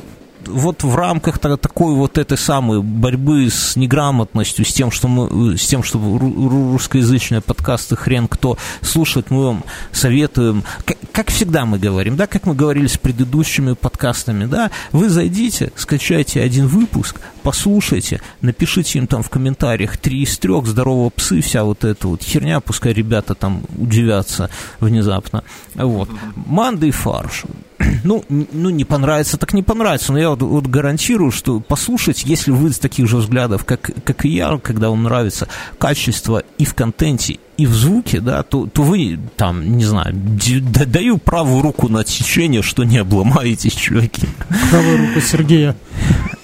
[0.47, 5.57] вот в рамках та- такой вот этой самой борьбы с неграмотностью, с тем, что мы,
[5.57, 11.29] с тем, что ру- ру- русскоязычные подкасты хрен кто слушает, мы вам советуем, как, как
[11.29, 16.67] всегда мы говорим, да, как мы говорили с предыдущими подкастами, да, вы зайдите, скачайте один
[16.67, 22.07] выпуск, послушайте, напишите им там в комментариях три из трех, здорово псы, вся вот эта
[22.07, 25.43] вот херня, пускай ребята там удивятся внезапно.
[25.75, 26.09] Вот.
[26.35, 27.43] Манда и фарш.
[28.03, 30.11] Ну, ну, не понравится, так не понравится.
[30.11, 34.25] Но я вот, вот гарантирую, что послушать, если вы из таких же взглядов, как, как
[34.25, 38.81] и я, когда вам нравится качество и в контенте, и в звуке, да, то, то
[38.81, 44.27] вы там, не знаю, даю правую руку на отсечение, что не обломаетесь, чуваки.
[44.71, 45.75] Правая рука Сергея.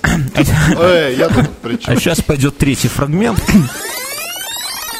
[0.03, 1.93] Эй, я тут при чем?
[1.93, 3.43] А сейчас пойдет третий фрагмент.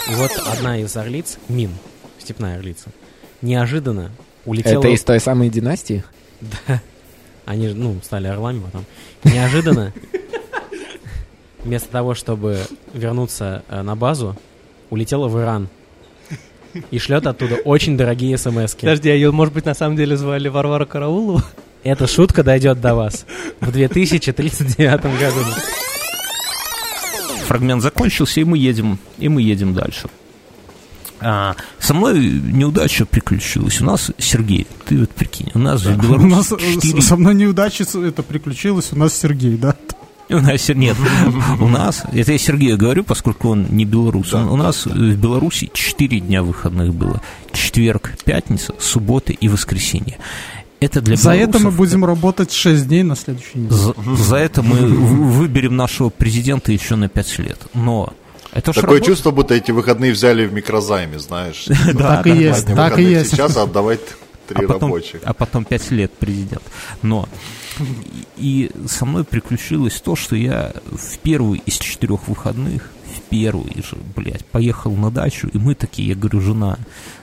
[0.09, 1.71] Вот одна из орлиц, Мин,
[2.17, 2.89] степная орлица,
[3.41, 4.11] неожиданно
[4.45, 4.79] улетела...
[4.79, 6.03] Это из той самой династии?
[6.67, 6.81] Да.
[7.45, 8.85] Они же, ну, стали орлами потом.
[9.23, 9.91] Неожиданно,
[11.63, 12.59] вместо того, чтобы
[12.93, 14.35] вернуться э, на базу,
[14.91, 15.67] улетела в Иран.
[16.91, 20.47] И шлет оттуда очень дорогие смс Подожди, а ее, может быть, на самом деле звали
[20.47, 21.43] Варвара Караулова?
[21.83, 23.25] Эта шутка дойдет до вас
[23.59, 25.39] в 2039 году.
[27.47, 30.07] Фрагмент закончился, и мы едем, и мы едем дальше.
[31.21, 33.81] А, со мной неудача приключилась.
[33.81, 37.07] У нас, Сергей, ты вот прикинь, у нас в У Беларуси нас э, четыре- с-
[37.07, 39.75] со мной неудача это приключилось, у нас Сергей, да?
[40.31, 40.95] У нас, нет,
[41.59, 45.71] у нас, это я Сергею говорю, поскольку он не белорус, он- у нас в Беларуси
[45.73, 47.19] 4 дня выходных было.
[47.51, 50.19] Четверг, пятница, суббота и воскресенье.
[50.79, 53.75] Это для За это мы будем работать 6 дней на следующей неделе.
[53.75, 57.59] За, за это мы в- выберем нашего президента еще на 5 лет.
[57.73, 58.13] Но
[58.51, 59.05] это Такое работа.
[59.05, 61.65] чувство, будто эти выходные взяли в микрозайме, знаешь.
[61.93, 63.31] Да, Так и есть, так и есть.
[63.31, 64.01] Сейчас а отдавать
[64.47, 65.21] три а потом, рабочих.
[65.23, 66.63] а потом 5 лет президент.
[67.01, 67.27] Но
[68.37, 73.97] и со мной приключилось то, что я в первый из четырех выходных, в первый же,
[74.15, 76.77] блядь, поехал на дачу, и мы такие, я говорю, жена,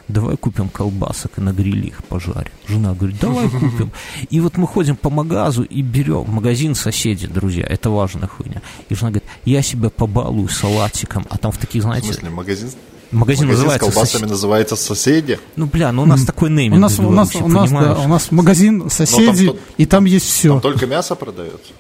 [0.09, 2.53] давай купим колбасок и на гриле их пожарим.
[2.69, 3.91] Жена говорит, давай купим.
[4.31, 8.63] И вот мы ходим по магазу и берем, магазин соседи, друзья, это важная хуйня.
[8.89, 12.67] И жена говорит, я себя побалую салатиком, а там в таких, В знаете, смысле, магазин?
[12.69, 12.79] магазин,
[13.13, 14.29] Магазин с называется колбасами «Сосед».
[14.31, 15.39] называется «Соседи».
[15.55, 16.77] Ну, бля, ну у нас такой нейминг.
[16.79, 20.27] У нас, у нас, у нас, да, у нас магазин соседей, тут- и там есть
[20.27, 20.49] все.
[20.55, 21.73] Там только мясо продается.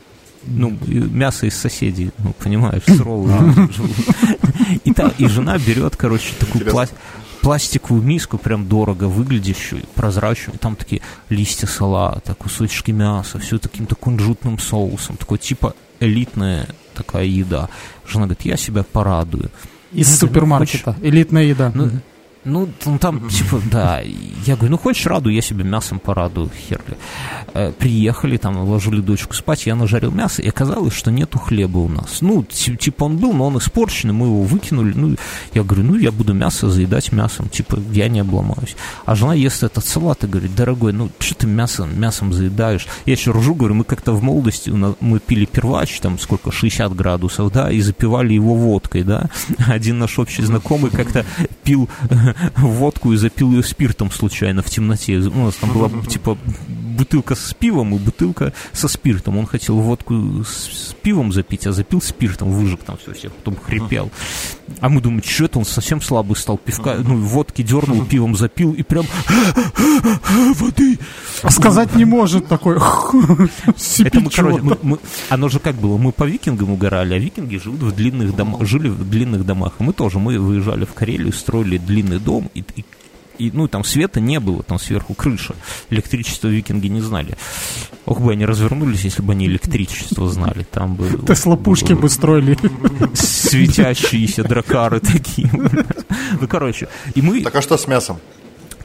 [0.46, 3.96] Ну, мясо из соседей, ну, понимаешь, суровые люди живут.
[4.84, 6.90] И, та- и жена берет, короче, такую пла-
[7.42, 14.58] пластиковую миску, прям дорого выглядящую, прозрачную, там такие листья салата, кусочки мяса, все таким-то кунжутным
[14.58, 17.68] соусом, такой типа элитная такая еда.
[18.08, 19.50] Жена говорит, я себя порадую.
[19.92, 20.96] Из Ну, супермаркета.
[21.02, 21.70] Элитная еда.
[21.74, 21.90] Ну,
[22.46, 24.00] ну, там, там, типа, да.
[24.46, 26.96] Я говорю, ну, хочешь радуй, я себе мясом порадую, херли.
[27.54, 31.88] Э, приехали, там, ложили дочку спать, я нажарил мясо, и оказалось, что нету хлеба у
[31.88, 32.18] нас.
[32.20, 34.92] Ну, ти- типа, он был, но он испорченный, мы его выкинули.
[34.94, 35.16] Ну,
[35.54, 38.76] я говорю, ну, я буду мясо заедать мясом, типа, я не обломаюсь.
[39.04, 42.86] А жена ест этот салат и говорит, дорогой, ну, что ты мясо, мясом заедаешь?
[43.06, 47.52] Я еще ржу, говорю, мы как-то в молодости, мы пили первач, там, сколько, 60 градусов,
[47.52, 49.28] да, и запивали его водкой, да.
[49.66, 51.24] Один наш общий знакомый как-то
[51.64, 51.88] пил
[52.56, 55.16] водку и запил ее спиртом случайно в темноте.
[55.18, 56.36] У нас там была, типа,
[56.68, 59.36] бутылка с пивом и бутылка со спиртом.
[59.38, 63.56] Он хотел водку с, с пивом запить, а запил спиртом, выжег там все, всех, потом
[63.56, 64.10] хрипел.
[64.80, 68.72] А мы думаем, что это он совсем слабый стал, пивка, ну, водки дернул, пивом запил
[68.72, 69.04] и прям
[70.54, 70.98] воды.
[71.42, 72.76] А сказать не может такой.
[73.98, 77.56] Это мы, короче, мы- мы- оно же как было, мы по викингам угорали, а викинги
[77.58, 79.74] живут в длинных домах, жили в длинных домах.
[79.78, 82.84] И мы тоже, мы выезжали в Карелию, строили длинный дом, и, и-
[83.38, 85.54] и, ну, там света не было, там сверху крыша.
[85.90, 87.36] Электричество викинги не знали.
[88.06, 90.64] Ох бы они развернулись, если бы они электричество знали.
[90.70, 91.06] Там бы...
[91.26, 92.56] Тесла пушки бы строили.
[93.14, 95.50] Светящиеся дракары такие.
[96.40, 97.42] Ну, короче, и мы...
[97.42, 98.18] Так а что с мясом?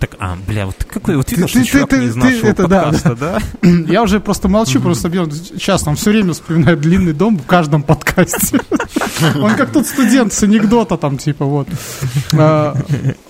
[0.02, 2.48] Так, а, бля, вот какой вот видно, ты- что ты- ты- не из ты нашего
[2.48, 3.40] это да, подкаста, да?
[3.88, 8.60] Я уже просто молчу, просто сейчас там все время вспоминает длинный дом в каждом подкасте.
[9.40, 11.68] Он как тот студент с анекдота там, типа вот.
[12.34, 12.76] а,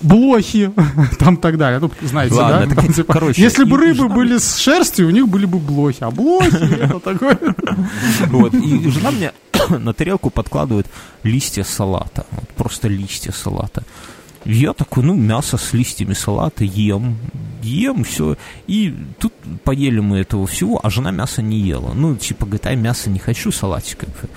[0.00, 0.72] Блохи,
[1.18, 1.78] там так далее.
[1.78, 2.66] Ну, знаете, да?
[2.66, 5.98] типа, короче, Если бы рыбы были с шерстью, у них были бы блохи.
[6.00, 7.38] А блохи это такое.
[8.28, 8.54] Вот.
[8.54, 9.32] И жена мне
[9.68, 10.86] на тарелку подкладывает
[11.22, 12.24] листья салата.
[12.30, 13.82] Вот просто листья салата.
[14.44, 17.16] Я такой, ну, мясо с листьями салата ем,
[17.62, 18.36] ем, все.
[18.66, 19.32] И тут
[19.64, 21.92] поели мы этого всего, а жена мясо не ела.
[21.94, 24.00] Ну, типа, говорит, а мясо не хочу, салатик.
[24.04, 24.28] бы.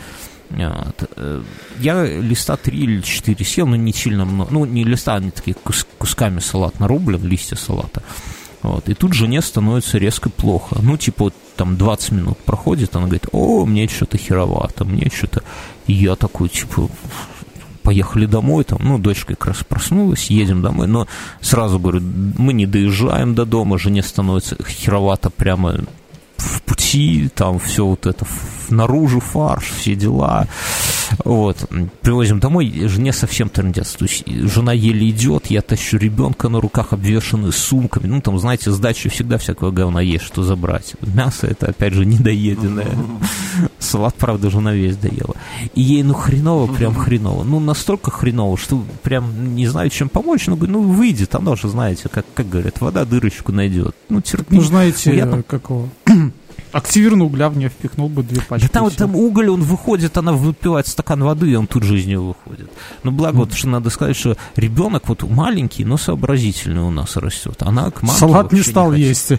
[0.51, 1.09] Вот.
[1.17, 1.41] Э,
[1.79, 4.51] Я листа три или четыре съел, но не сильно много.
[4.53, 8.03] Ну, не листа, они такие кус- кусками салат нарублен, листья салата.
[8.61, 8.87] Вот.
[8.89, 10.77] И тут жене становится резко плохо.
[10.81, 15.41] Ну, типа, вот там 20 минут проходит, она говорит, о, мне что-то херовато, мне что-то...
[15.87, 16.89] И я такой, типа,
[17.85, 21.07] поехали домой, там, ну, дочка как раз проснулась, едем домой, но
[21.39, 25.77] сразу говорю, мы не доезжаем до дома, жене становится херовато прямо
[26.37, 28.25] в пути, там все вот это
[28.69, 30.47] наружу фарш, все дела.
[31.23, 31.69] Вот.
[32.01, 33.93] Привозим домой, жене совсем трындец.
[33.93, 38.07] То есть жена еле идет, я тащу ребенка на руках, обвешанный сумками.
[38.07, 40.93] Ну, там, знаете, с дачи всегда всякого говна есть, что забрать.
[41.01, 42.95] Мясо это, опять же, недоеденное.
[43.79, 45.35] Салат, правда, жена весь доела.
[45.73, 47.43] И ей, ну, хреново, прям хреново.
[47.43, 50.47] Ну, настолько хреново, что прям не знаю, чем помочь.
[50.47, 53.95] Ну, ну, выйдет, оно же, знаете, как, как говорят, вода дырочку найдет.
[54.09, 54.55] Ну, терпи.
[54.55, 55.65] Ну, знаете, я там- как
[56.75, 56.85] его...
[56.85, 58.67] Активированный угля в нее впихнул бы две пачки.
[58.71, 62.05] Да там, там уголь, он выходит, она выпивает стакан воды, и он тут же из
[62.05, 62.69] нее выходит.
[63.03, 67.61] Но благо, вот что надо сказать, что ребенок вот маленький, но сообразительный у нас растет.
[67.61, 69.07] Она к мамке Салат не стал хотит.
[69.07, 69.33] есть.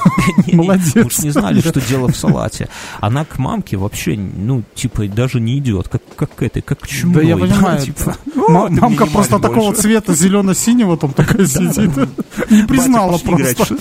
[0.52, 0.94] Молодец.
[0.94, 2.68] Мы ж не знали, что дело в салате.
[3.00, 6.86] Она к мамке вообще, ну, типа, даже не идет, как, как к этой, как к
[6.86, 7.22] чумной.
[7.22, 7.80] Да я понимаю.
[7.80, 9.82] Типа, М- «О, ты мне Мамка не просто такого больше».
[9.82, 11.90] цвета зелено-синего там такая сидит.
[12.50, 13.76] Не признала просто.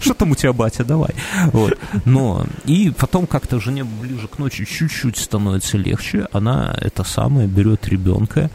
[0.00, 1.10] Что там у тебя, батя, давай.
[1.52, 1.78] Вот.
[2.04, 6.26] Но, и потом как-то жене ближе к ночи чуть-чуть становится легче.
[6.32, 8.50] Она это самое берет ребенка.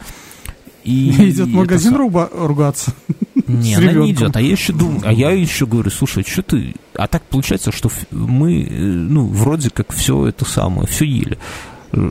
[0.84, 2.92] И Идет в магазин руба- ругаться.
[3.46, 4.34] Не, она не идет.
[4.36, 6.74] А я еще думаю, а я еще говорю, слушай, что ты...
[6.94, 11.38] А так получается, что мы, э, ну, вроде как все это самое, все ели.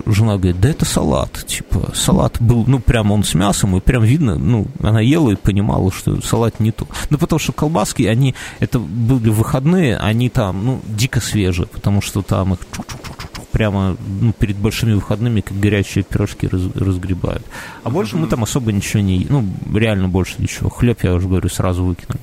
[0.06, 4.04] Жена говорит, да это салат, типа, салат был, ну, прям он с мясом, и прям
[4.04, 6.88] видно, ну, она ела и понимала, что салат не то.
[7.10, 12.22] Ну, потому что колбаски, они, это были выходные, они там, ну, дико свежие, потому что
[12.22, 12.60] там их
[13.54, 17.46] прямо ну, перед большими выходными, как горячие пирожки раз- разгребают.
[17.84, 19.28] А больше мы там особо ничего не...
[19.30, 20.70] Ну, реально больше ничего.
[20.70, 22.20] Хлеб, я уже говорю, сразу выкинули.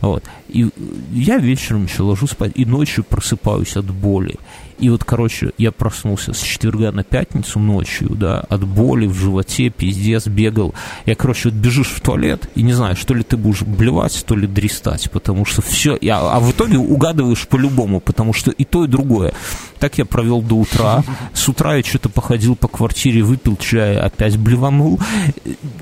[0.00, 0.24] Вот.
[0.48, 0.70] И
[1.12, 4.36] я вечером еще ложусь спать, и ночью просыпаюсь от боли.
[4.80, 9.68] И вот, короче, я проснулся с четверга на пятницу ночью, да, от боли в животе,
[9.68, 10.74] пиздец, бегал.
[11.04, 14.34] Я, короче, вот бежишь в туалет, и не знаю, что ли ты будешь блевать, то
[14.34, 15.98] ли дрестать, потому что все...
[16.00, 19.34] Я, а в итоге угадываешь по-любому, потому что и то, и другое.
[19.78, 21.04] Так я провел до утра.
[21.34, 24.98] С утра я что-то походил по квартире, выпил чая, опять блеванул.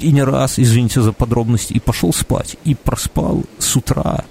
[0.01, 2.57] И не раз, извините за подробности, и пошел спать.
[2.65, 4.25] И проспал с утра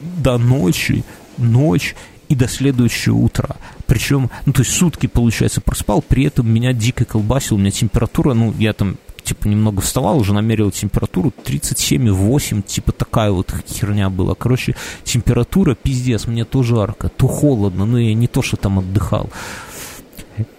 [0.00, 1.04] до ночи,
[1.38, 1.94] ночь
[2.28, 3.56] и до следующего утра.
[3.86, 8.34] Причем, ну, то есть сутки, получается, проспал, при этом меня дико колбасил, у меня температура,
[8.34, 14.34] ну, я там, типа, немного вставал, уже намерил температуру 37,8, типа, такая вот херня была.
[14.34, 19.30] Короче, температура, пиздец, мне то жарко, то холодно, ну, я не то, что там отдыхал.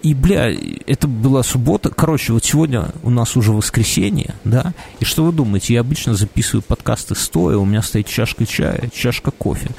[0.02, 0.50] И, бля,
[0.86, 1.90] это была суббота.
[1.90, 4.72] Короче, вот сегодня у нас уже воскресенье, да?
[5.00, 5.74] И что вы думаете?
[5.74, 9.70] Я обычно записываю подкасты стоя, у меня стоит чашка чая, чашка кофе.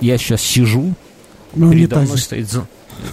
[0.00, 0.94] Я сейчас сижу,
[1.54, 2.48] Ну, передо мной стоит...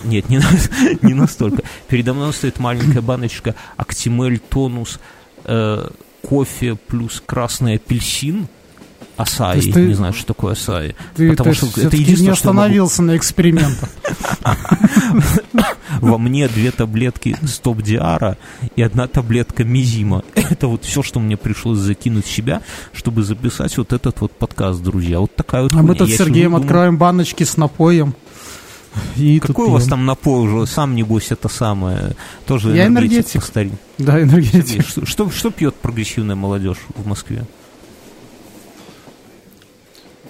[0.03, 0.41] Нет, не,
[1.03, 1.61] не настолько.
[1.87, 4.99] Передо мной стоит маленькая баночка Актимель Тонус
[5.43, 5.87] э,
[6.27, 8.47] кофе плюс красный апельсин.
[9.17, 10.95] Асаи, ты- не знаю, что такое асаи.
[11.15, 13.89] Ты, Потому ты что это не единственное, что я могу- остановился на экспериментах.
[16.01, 18.37] Во мне две таблетки стоп диара
[18.75, 20.23] и одна таблетка мизима.
[20.35, 22.61] Это вот все, что мне пришлось закинуть в себя,
[22.93, 25.19] чтобы записать вот этот вот подкаст, друзья.
[25.19, 28.13] Вот такая вот А мы тут с Сергеем думаю, откроем баночки с напоем.
[29.17, 30.71] И Какой у вас там напой уже?
[30.71, 32.15] Сам, небось, это самое.
[32.45, 33.79] Тоже Я энергетик энергетик.
[33.97, 34.87] Да, энергетик.
[34.87, 37.45] Что, что, что пьет прогрессивная молодежь в Москве?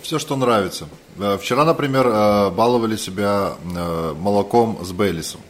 [0.06, 0.86] Все, что нравится.
[1.18, 5.42] Э, Вчера, например, э, баловали себя э, молоком с Бейлисом.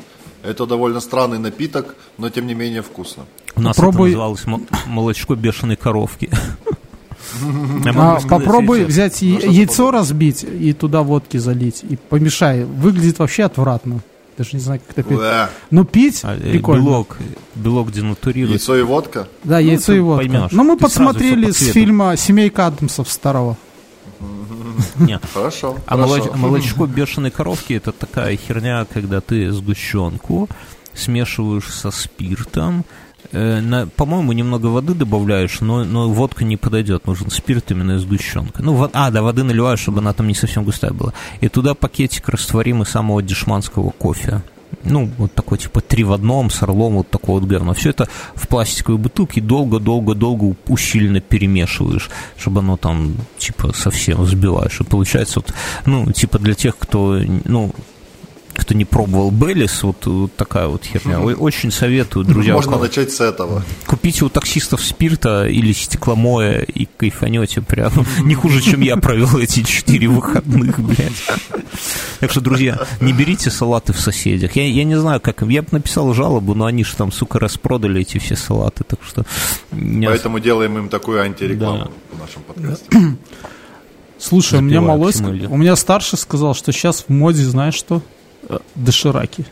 [0.44, 3.24] Это довольно странный напиток, но тем не менее вкусно.
[3.58, 6.30] У нас Попробуй- это называлось мо- молочко бешеной коровки.
[7.98, 11.84] А, попробуй взять яйцо разбить и туда водки залить.
[11.84, 12.64] И помешай.
[12.64, 14.00] Выглядит вообще отвратно.
[14.38, 15.20] Даже не знаю, как это пить.
[15.72, 16.84] Но пить А, прикольно.
[16.84, 17.18] Белок,
[17.56, 18.72] белок денатурируется.
[18.74, 19.28] Яйцо и водка?
[19.44, 20.26] Да, яйцо ты и водка.
[20.28, 20.52] поймешь.
[20.52, 23.58] Но мы Ты сразу подсмотрели с фильма «Семейка Адамсов» старого.
[25.34, 25.78] Хорошо.
[25.86, 26.16] А хорошо.
[26.16, 30.48] молоч- молочко бешеной коровки это такая херня, когда ты сгущенку
[30.94, 32.86] смешиваешь со спиртом.
[33.32, 37.08] Э, на- по-моему, немного воды добавляешь, но, но водка не подойдет.
[37.08, 38.62] Нужен спирт именно и сгущенка.
[38.62, 41.12] Ну, во- а, да, воды наливаешь, чтобы она там не совсем густая была.
[41.42, 44.42] И туда пакетик растворимый самого дешманского кофе.
[44.84, 47.74] Ну, вот такой, типа, три в одном, с орлом, вот такое вот говно.
[47.74, 54.80] Все это в пластиковой бутылке долго-долго-долго усиленно перемешиваешь, чтобы оно там, типа, совсем взбиваешь.
[54.80, 55.54] И получается, вот,
[55.86, 57.74] ну, типа, для тех, кто, ну,
[58.58, 61.20] кто не пробовал Беллис, вот, вот такая вот херня.
[61.22, 62.54] Очень советую, друзья.
[62.54, 63.64] Можно ко- начать с этого.
[63.86, 67.92] Купите у таксистов спирта или стекломоя и кайфанете прям.
[68.24, 71.12] Не хуже, чем я провел эти четыре выходных, блядь.
[72.20, 74.56] Так что, друзья, не берите салаты в соседях.
[74.56, 75.50] Я, я не знаю, как им.
[75.50, 78.84] Я бы написал жалобу, но они же там, сука, распродали эти все салаты.
[78.86, 79.26] Так что...
[79.72, 81.92] Поэтому делаем им такую антирекламу Да.
[82.16, 83.18] в нашем подкасте.
[84.18, 85.52] Слушай, у меня Актимелью.
[85.52, 88.02] у меня старший сказал, что сейчас в моде, знаешь что?
[88.50, 89.46] Э, Дошираки.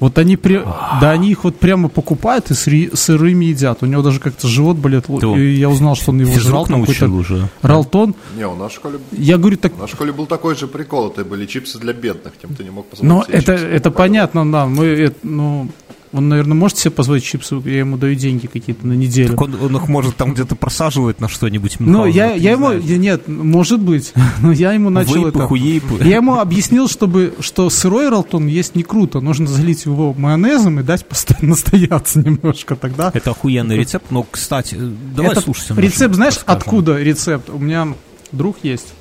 [0.00, 0.60] Вот они, при...
[1.00, 3.84] да, они их вот прямо покупают и сыры- сырыми едят.
[3.84, 5.04] У него даже как-то живот болит.
[5.06, 6.66] Ты И я узнал, что он его жрал.
[6.66, 7.48] Какой-то уже.
[7.62, 8.16] Ралтон.
[8.36, 10.66] Не, у нас в школе, Я говорю, так у нас в школе был такой же
[10.66, 11.10] прикол.
[11.10, 12.32] Это были чипсы для бедных.
[12.42, 13.66] Тем ты не мог позволить Но это, чипсы.
[13.66, 14.66] это понятно, да.
[14.66, 15.68] Мы, это, ну,
[16.12, 19.30] он, наверное, может себе позволить чипсы, я ему даю деньги какие-то на неделю.
[19.30, 21.76] Так он, он их может там где-то просаживать на что-нибудь.
[21.80, 22.84] Ну, я, я ему, знаешь.
[22.84, 25.46] нет, может быть, но я ему начал Вейпы, это...
[25.46, 26.04] хуейпы.
[26.04, 30.82] Я ему объяснил, чтобы, что сырой ралтон есть не круто, нужно залить его майонезом и
[30.82, 33.10] дать постоянно настояться немножко тогда.
[33.14, 34.76] Это охуенный рецепт, но, кстати,
[35.16, 35.74] давай Это слушайте.
[35.80, 37.48] Рецепт, знаешь, откуда рецепт?
[37.48, 37.88] У меня
[38.32, 38.92] друг есть.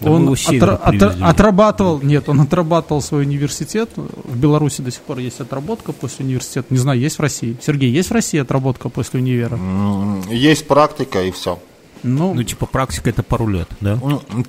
[0.00, 3.90] Да он отра- отра- отрабатывал, нет, он отрабатывал свой университет.
[3.96, 6.66] В Беларуси до сих пор есть отработка после университета.
[6.70, 7.56] Не знаю, есть в России.
[7.62, 9.58] Сергей, есть в России отработка после универа?
[10.30, 11.58] Есть практика и все.
[12.02, 13.98] Ну, Ну, типа, практика это пару лет, да?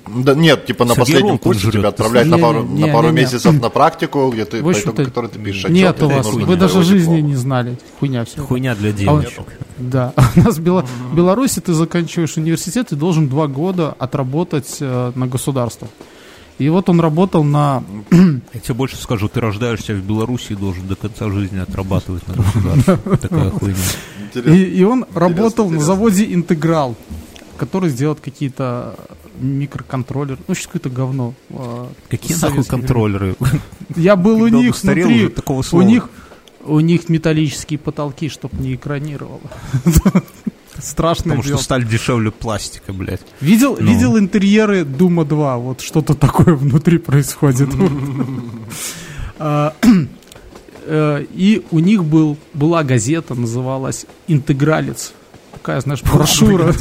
[0.06, 1.74] Да, нет, типа на Сергей последнем курсе жрет.
[1.74, 3.20] тебя отправляют на Не, пару, не, на не, пару не, не.
[3.22, 6.26] месяцев на практику, где ты, в по итогу которой ты пишешь нет отчет, у вас.
[6.32, 7.30] Вы даже жизни диплом.
[7.30, 7.78] не знали.
[7.98, 8.42] Хуйня все.
[8.44, 9.42] Хуйня для А девочек.
[9.78, 10.12] Да.
[10.36, 15.12] У нас в Бела- в Беларуси ты заканчиваешь университет и должен два года отработать э,
[15.14, 15.88] на государство.
[16.58, 17.84] И вот он работал на...
[18.10, 22.34] Я тебе больше скажу, ты рождаешься в Беларуси и должен до конца жизни отрабатывать на
[22.34, 22.96] государстве.
[23.22, 23.76] Такая хуйня.
[24.34, 26.96] И, и он работал на заводе «Интеграл»,
[27.58, 28.94] который сделает какие-то
[29.40, 30.38] микроконтроллер.
[30.48, 31.34] Ну, сейчас какое-то говно.
[31.50, 33.36] а, Какие нахуй контроллеры?
[33.96, 35.84] Я был у них внутри, такого у слова.
[35.84, 36.08] них,
[36.64, 39.40] у них металлические потолки, чтоб не экранировало.
[40.78, 43.20] Страшное Потому что сталь дешевле пластика, блядь.
[43.40, 43.86] Видел, Ну.
[43.86, 47.68] видел интерьеры Дума 2, вот что-то такое внутри происходит.
[49.40, 49.72] А,
[50.86, 55.12] э, И у них был, была газета, называлась «Интегралец».
[55.68, 56.72] Такая, знаешь, брошюра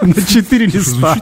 [0.00, 1.18] на четыре листа.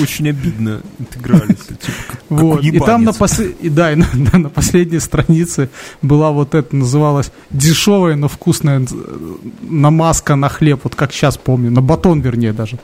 [0.00, 1.74] Очень обидно интегралиться.
[1.74, 2.64] Типа, Вот.
[2.64, 3.12] И там на,
[3.62, 5.68] да, на последней странице
[6.00, 8.84] была вот это, называлась дешевая, но вкусная э,
[9.60, 12.78] намазка на хлеб, вот как сейчас помню, на батон, вернее, даже.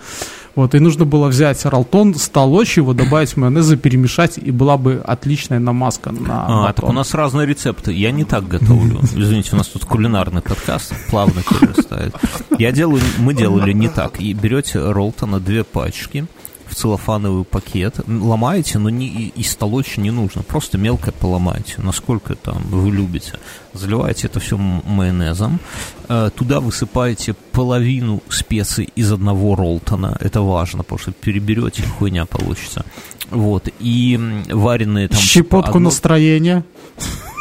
[0.55, 5.59] Вот, и нужно было взять ролтон, столочь его, добавить майонеза, перемешать, и была бы отличная
[5.61, 6.75] намазка на А, батон.
[6.75, 7.93] так у нас разные рецепты.
[7.93, 9.01] Я не так готовлю.
[9.03, 12.15] Извините, у нас тут кулинарный подкаст плавно перерастает.
[12.59, 14.21] Я делаю, мы делали не так.
[14.21, 16.27] И берете роллтона две пачки
[16.69, 22.63] в целлофановый пакет, ломаете, но не, и, столочь не нужно, просто мелко поломайте, насколько там
[22.71, 23.33] вы любите.
[23.73, 25.61] Заливаете это все майонезом,
[26.09, 32.85] э, туда высыпаете половину специй из одного роллтона, это важно, потому что переберете, хуйня получится.
[33.31, 34.19] Вот, и
[34.51, 35.19] вареные там...
[35.21, 36.65] Щепотку одно- настроения.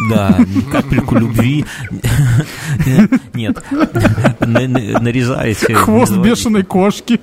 [0.09, 0.37] да,
[0.71, 1.65] капельку любви.
[3.33, 3.63] Нет.
[4.41, 5.73] На- на- Нарезаете...
[5.75, 7.19] Хвост бешеной кошки.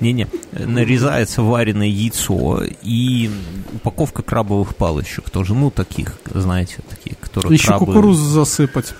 [0.00, 0.28] Не-не.
[0.52, 3.30] Нарезается вареное яйцо и
[3.72, 5.54] упаковка крабовых палочек тоже.
[5.54, 7.86] Ну, таких, знаете, такие, которые Еще крабы...
[7.86, 8.94] кукурузу засыпать.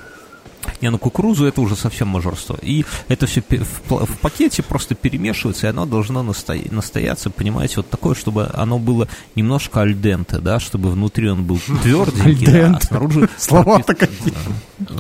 [0.80, 2.58] Не, ну кукурузу это уже совсем мажорство.
[2.62, 8.14] И это все в, пакете просто перемешивается, и оно должно насто- настояться, понимаете, вот такое,
[8.14, 13.28] чтобы оно было немножко альденте, да, чтобы внутри он был тверденький, а снаружи...
[13.38, 14.34] Слова-то какие.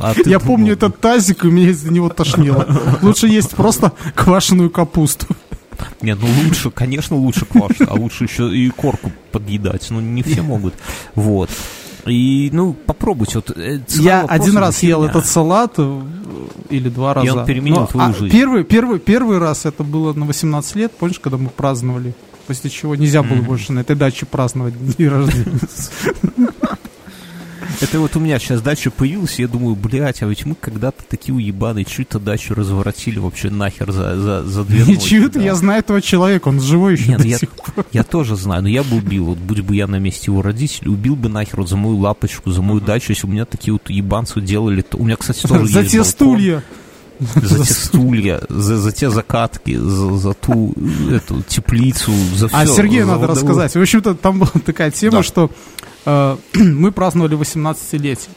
[0.00, 2.66] А Я помню этот тазик, и меня из-за него тошнило.
[3.02, 5.26] Лучше есть просто квашеную капусту.
[6.02, 9.86] Нет, ну лучше, конечно, лучше квашеную, а лучше еще и корку подъедать.
[9.90, 10.74] Ну, не все могут.
[11.14, 11.50] Вот.
[12.06, 13.38] И, ну, попробуйте.
[13.38, 15.10] Вот, э, Я один не раз ел фигня.
[15.10, 16.02] этот салат э,
[16.68, 17.34] или два раза.
[17.34, 18.30] он переменил Но, твою а, жизнь.
[18.30, 22.14] Первый, первый, первый раз это было на 18 лет, помнишь, когда мы праздновали?
[22.46, 25.58] После чего нельзя было больше на этой даче праздновать дни рождения.
[27.80, 31.02] Это вот у меня сейчас дача появилась, и я думаю, блядь, а ведь мы когда-то
[31.08, 35.08] такие уебаны, чью-то дачу разворотили вообще нахер за, за, за две ночи.
[35.08, 35.44] чью-то, да.
[35.44, 37.84] я знаю этого человека, он живой еще Нет, до я, сих пор.
[37.92, 40.90] я тоже знаю, но я бы убил, вот будь бы я на месте его родителей,
[40.90, 43.90] убил бы нахер вот за мою лапочку, за мою дачу, если у меня такие вот
[43.90, 44.82] ебанцы делали.
[44.82, 44.96] То...
[44.96, 46.04] У меня, кстати, тоже За те балкон.
[46.12, 46.62] стулья.
[47.20, 50.74] за те стулья, за, за те закатки, за, за ту
[51.10, 52.56] эту теплицу, за все.
[52.56, 53.74] А Сергею надо рассказать.
[53.74, 55.22] В общем-то, там была такая тема, Да.
[55.22, 55.50] что
[56.04, 58.28] э, мы праздновали 18-летие.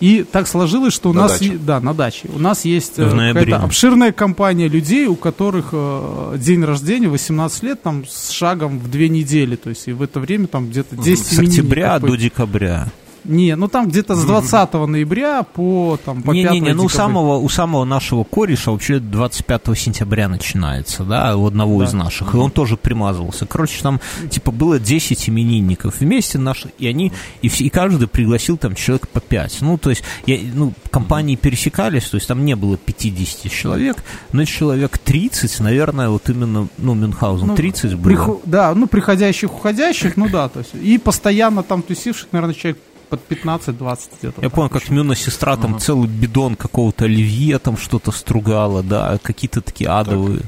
[0.00, 1.32] И так сложилось, что у На нас...
[1.38, 1.52] даче.
[1.52, 2.28] е- Да, на даче.
[2.34, 7.82] У нас есть э, какая-то обширная компания людей, у которых э, день рождения 18 лет,
[7.82, 9.56] там, с шагом в две недели.
[9.56, 12.88] То есть, и в это время там где-то 10 С октября до декабря.
[13.24, 17.36] Не, ну там где-то с 20 ноября по, там, по 5 Не-не-не, ну у самого,
[17.38, 21.86] у самого нашего кореша вообще 25 сентября начинается, да, у одного Да.
[21.86, 23.46] из наших, и он тоже примазывался.
[23.46, 24.00] Короче, там,
[24.30, 27.12] типа, было 10 именинников вместе наши, и они,
[27.42, 29.58] и, все, и каждый пригласил там человек по 5.
[29.62, 34.44] Ну, то есть, я, ну, компании пересекались, то есть там не было 50 человек, но
[34.44, 38.10] человек 30, наверное, вот именно, ну, Мюнхгаузен, Ну, 30 было.
[38.12, 40.74] Приху- Да, ну, приходящих, уходящих, ну да, то есть.
[40.74, 44.42] И постоянно там тусивших, наверное, человек под 15-20 где-то.
[44.42, 44.52] Я так.
[44.52, 49.90] помню, как Мюна сестра там целый бидон какого-то оливье там что-то стругала, да, какие-то такие
[49.90, 50.42] адовые.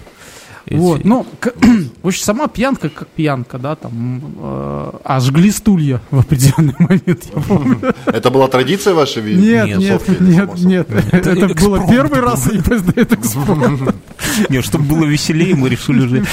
[0.67, 1.55] Эти- Вот, ну, к-
[2.03, 7.25] в общем, сама пьянка как пьянка, да, там, э, а жгли стулья в определенный момент,
[7.35, 7.81] я помню.
[8.07, 9.21] Это была традиция ваша?
[9.21, 13.95] ви- Нет, Нет, нет, нет, нет, это было первый раз, и это экспромт.
[14.49, 16.25] Не, чтобы было веселее, мы решили уже...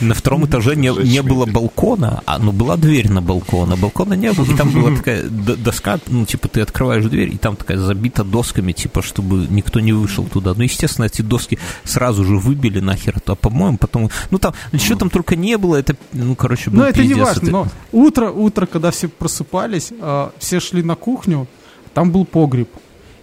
[0.00, 4.32] На втором этаже не, было балкона, а ну была дверь на балкон, а балкона не
[4.32, 8.24] было, и там была такая доска, ну, типа, ты открываешь дверь, и там такая забита
[8.24, 10.54] досками, типа, чтобы никто не вышел туда.
[10.56, 14.10] Ну, естественно, эти доски сразу же выбили нахер, а, по-моему, потом...
[14.30, 17.42] Ну, там, что там только не было, это, ну, короче, был Но это не важно,
[17.42, 21.46] Это- но утро, утро, когда все просыпались, э, все шли на кухню,
[21.94, 22.68] там был погреб.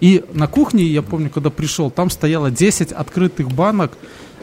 [0.01, 3.93] И на кухне, я помню, когда пришел, там стояло 10 открытых банок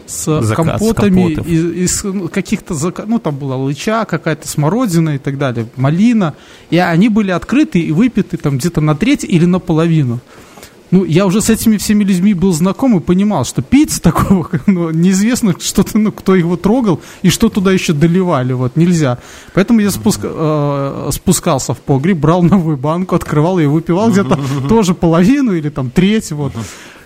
[0.06, 1.46] с Закат, с компотами компотов.
[1.46, 2.74] из, из, ну, каких-то,
[3.06, 6.34] ну, там была лыча, какая-то смородина и так далее, малина.
[6.70, 10.20] И они были открыты и выпиты там где-то на треть или наполовину.
[10.92, 14.90] Ну, я уже с этими всеми людьми был знаком и понимал, что пить такого, ну,
[14.90, 19.18] неизвестно, что-то, ну, кто его трогал и что туда еще доливали, вот, нельзя.
[19.54, 20.30] Поэтому я спуска-
[21.08, 24.38] э, спускался в погреб, брал новую банку, открывал ее, выпивал где-то
[24.68, 26.52] тоже половину или там треть, вот.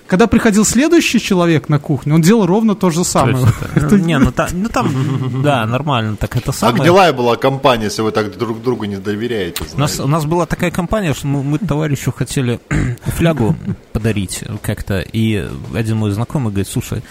[0.07, 3.47] Когда приходил следующий человек на кухню, он делал ровно то же самое.
[3.91, 6.83] Не, ну там, ну там, да, нормально, так это А самое.
[6.83, 9.65] гнилая была компания, если вы так друг другу не доверяете.
[9.75, 10.03] У нас, знаете.
[10.03, 12.61] у нас была такая компания, что мы, мы товарищу хотели
[13.05, 13.57] флягу
[13.93, 17.03] подарить как-то, и один мой знакомый говорит, слушай,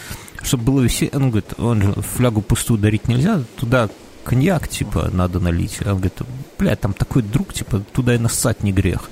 [0.42, 3.90] чтобы было веселье, он говорит, он же флягу пустую дарить нельзя, туда
[4.26, 5.80] коньяк, типа, надо налить.
[5.86, 6.20] Он говорит,
[6.60, 9.10] блядь, там такой друг, типа, туда и нассать не грех.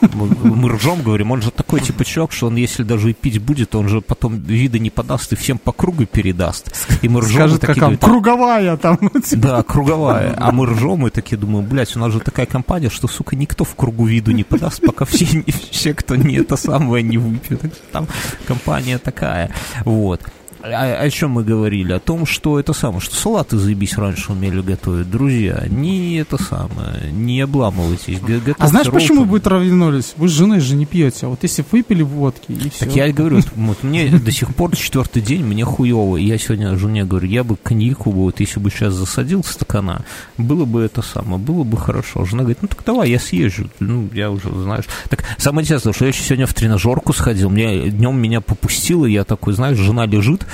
[0.00, 3.74] Мы, ржем, говорим, он же такой, типа, чувак, что он, если даже и пить будет,
[3.74, 6.74] он же потом вида не подаст и всем по кругу передаст.
[7.02, 8.98] И мы ржем, и Скажет, такие как там, говорят, круговая там.
[9.24, 9.42] типа.
[9.42, 10.34] да, круговая.
[10.36, 13.64] А мы ржем и такие думаем, блядь, у нас же такая компания, что, сука, никто
[13.64, 17.62] в кругу виду не подаст, пока все, все кто не это самое, не выпьют.
[17.92, 18.08] Там
[18.46, 19.50] компания такая.
[19.84, 20.20] Вот.
[20.66, 21.92] А, о чем мы говорили?
[21.92, 25.10] О том, что это самое, что салаты заебись раньше умели готовить.
[25.10, 28.18] Друзья, не это самое, не обламывайтесь.
[28.20, 29.28] г- А готовьте знаешь, почему роллтон.
[29.28, 30.14] вы травянулись?
[30.16, 31.26] Вы с женой же не пьете.
[31.26, 32.86] А вот если выпили водки, и все.
[32.86, 36.16] Так я и говорю, вот, мне до сих пор четвертый день, мне хуево.
[36.16, 40.02] Я сегодня жене говорю, я бы коньяку вот если бы сейчас засадил стакана,
[40.38, 42.24] было бы это самое, было бы хорошо.
[42.24, 43.68] Жена говорит, ну так давай, я съезжу.
[43.80, 44.84] Ну, я уже, знаешь.
[45.10, 49.24] Так самое интересное, что я еще сегодня в тренажерку сходил, мне днем меня попустило, я
[49.24, 50.46] такой, знаешь, жена лежит,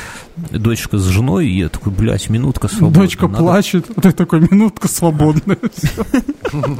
[0.50, 3.02] дочка с женой, и я такой, блядь, минутка свободна.
[3.02, 5.58] Дочка надо- плачет, а ты такой, минутка свободная.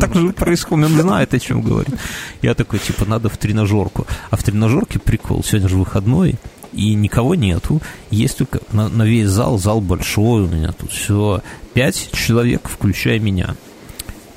[0.00, 1.94] Так же происходит, он знает, о чем говорит.
[2.42, 4.04] Я такой, типа, надо в тренажерку.
[4.30, 6.34] А в тренажерке прикол, сегодня же выходной,
[6.72, 7.80] и никого нету.
[8.10, 11.42] Есть только на, на весь зал, зал большой у меня тут все.
[11.74, 13.54] Пять человек, включая меня.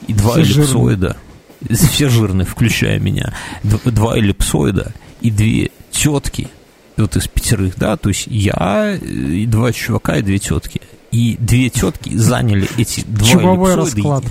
[0.07, 0.63] И два Все жирные.
[0.65, 1.17] эллипсоида.
[1.71, 3.33] Все жирные, включая меня.
[3.63, 6.49] Два эллипсоида и две тетки.
[6.97, 10.81] Вот из пятерых, да, то есть я, э, и два чувака и две тетки.
[11.11, 14.23] И две тетки заняли эти два и- расклад.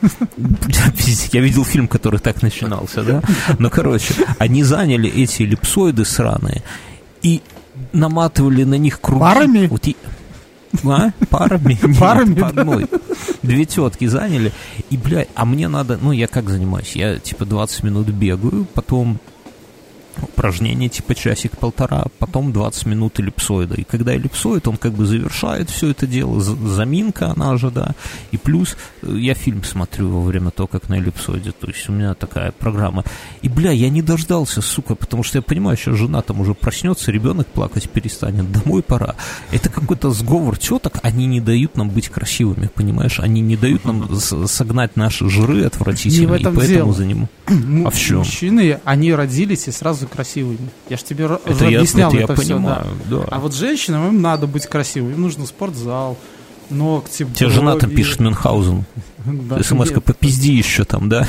[1.32, 3.22] Я видел фильм, который так начинался, да?
[3.58, 6.62] Но, короче, они заняли эти эллипсоиды сраные
[7.22, 7.42] и
[7.92, 9.20] наматывали на них круги.
[9.20, 9.66] Парами?
[9.66, 9.96] Вот и-
[10.84, 11.10] А?
[11.28, 11.78] Парами?
[11.86, 12.62] Нет, Парами, по да.
[12.62, 12.86] одной.
[13.42, 14.52] Две тетки заняли.
[14.88, 15.98] И, блядь, а мне надо...
[16.00, 16.92] Ну, я как занимаюсь?
[16.94, 19.18] Я, типа, 20 минут бегаю, потом
[20.22, 23.74] упражнение типа часик-полтора, потом 20 минут эллипсоида.
[23.74, 27.94] И когда эллипсоид, он как бы завершает все это дело, за- заминка она же, да.
[28.30, 31.52] И плюс э, я фильм смотрю во время того, как на эллипсоиде.
[31.52, 33.04] То есть у меня такая программа.
[33.42, 37.10] И, бля, я не дождался, сука, потому что я понимаю, что жена там уже проснется,
[37.10, 39.14] ребенок плакать перестанет, домой пора.
[39.52, 43.20] Это какой-то сговор теток, они не дают нам быть красивыми, понимаешь?
[43.20, 46.26] Они не дают нам согнать наши жиры отвратительные.
[46.40, 47.28] И поэтому за ним.
[47.84, 48.18] А в чем?
[48.18, 50.70] Мужчины, они родились и сразу красивыми.
[50.88, 53.24] Я ж тебе Это я, объяснял это я это все, понимаю, да.
[53.30, 55.12] А вот женщинам им надо быть красивым.
[55.12, 56.16] Им нужно спортзал,
[56.70, 57.96] ногти, Тебе жена там брови.
[57.96, 58.84] пишет Мюнхгаузен.
[59.24, 61.26] Да, смс нет, попизди еще там, да?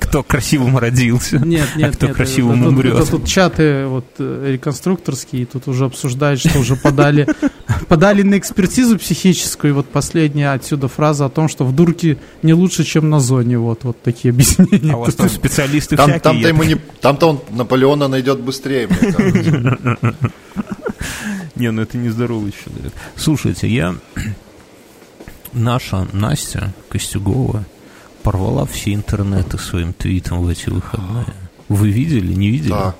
[0.00, 2.94] Кто красивым родился, Нет, нет, а кто нет, красивым это- это- умрет.
[2.94, 7.28] это тут чаты вот э, реконструкторские, тут уже обсуждают, что уже подали,
[7.88, 12.54] подали на экспертизу психическую, и вот последняя отсюда фраза о том, что в дурке не
[12.54, 14.92] лучше, чем на зоне, вот, вот такие объяснения.
[14.92, 16.20] А у вас там специалисты Там, всякие.
[16.20, 18.88] там-то, ему не, там-то он Наполеона найдет быстрее.
[21.56, 22.92] Не, ну это нездоровый человек.
[23.16, 23.96] Слушайте, я...
[25.52, 27.64] Наша Настя Костюгова
[28.22, 31.26] порвала все интернеты своим твитом в эти выходные.
[31.68, 32.70] Вы видели, не видели?
[32.70, 32.94] Да.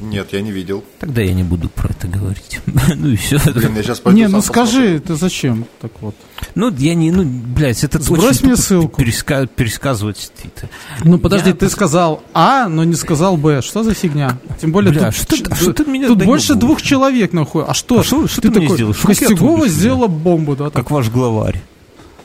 [0.00, 0.84] Нет, я не видел.
[1.00, 2.60] Тогда я не буду про это говорить.
[2.96, 3.38] ну и все.
[3.52, 5.64] Блин, я сейчас пойду Не, ну скажи, ты зачем?
[5.80, 6.14] Так вот.
[6.54, 9.00] Ну, я не, ну, блядь, это Сбрось очень мне ссылку.
[9.02, 10.68] переска- пересказывать твиты.
[11.04, 13.60] Ну подожди, Я ты сказал А, но не сказал Б.
[13.62, 14.38] Что за фигня?
[14.60, 17.64] Тем более Бля, тут, что ты- ч- что ты меня тут больше двух человек нахуй.
[17.66, 18.00] А что?
[18.00, 18.94] А что- что ты ты мне такой, сделал?
[18.94, 20.64] Костюгова сделала бомбу, да?
[20.70, 20.74] так?
[20.84, 21.60] Как ваш главарь.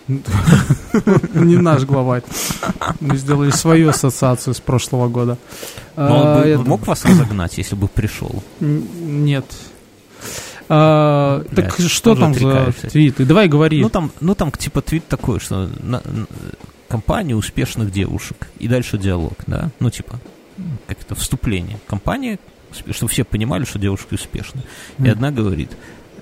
[1.33, 2.23] Не наш главарь.
[2.99, 5.37] Мы сделали свою ассоциацию с прошлого года.
[5.95, 8.43] Но он А, бы это- мог вас разогнать, если бы пришел.
[8.59, 9.45] Нет.
[10.69, 12.89] А, так что там за отрекаешься.
[12.89, 13.25] твиты?
[13.25, 13.81] Давай говори.
[13.81, 16.27] Ну там, ну там типа твит такой, что на- на-
[16.87, 18.47] компания успешных девушек.
[18.59, 19.71] И дальше диалог, да?
[19.79, 20.19] Ну типа,
[20.87, 21.79] как это, вступление.
[21.87, 22.39] Компания,
[22.91, 24.61] чтобы все понимали, что девушка успешна.
[24.99, 25.71] И одна говорит,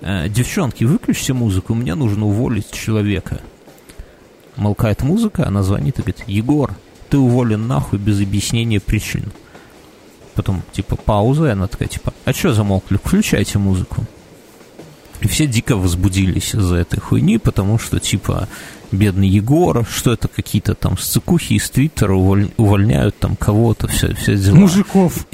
[0.01, 3.41] «Э, девчонки, выключите музыку, мне нужно уволить человека.
[4.56, 6.76] Молкает музыка, она звонит и говорит, Егор,
[7.10, 9.32] ты уволен нахуй без объяснения причин.
[10.36, 12.97] Потом, типа, пауза, и она такая, типа, а что замолкли?
[12.97, 14.06] Включайте музыку.
[15.20, 18.47] И все дико возбудились из-за этой хуйни, потому что, типа,
[18.92, 24.36] бедный Егор, что это какие-то там сцикухи из Твиттера уволь- увольняют там кого-то, все, все
[24.36, 24.56] дела.
[24.56, 25.26] Мужиков.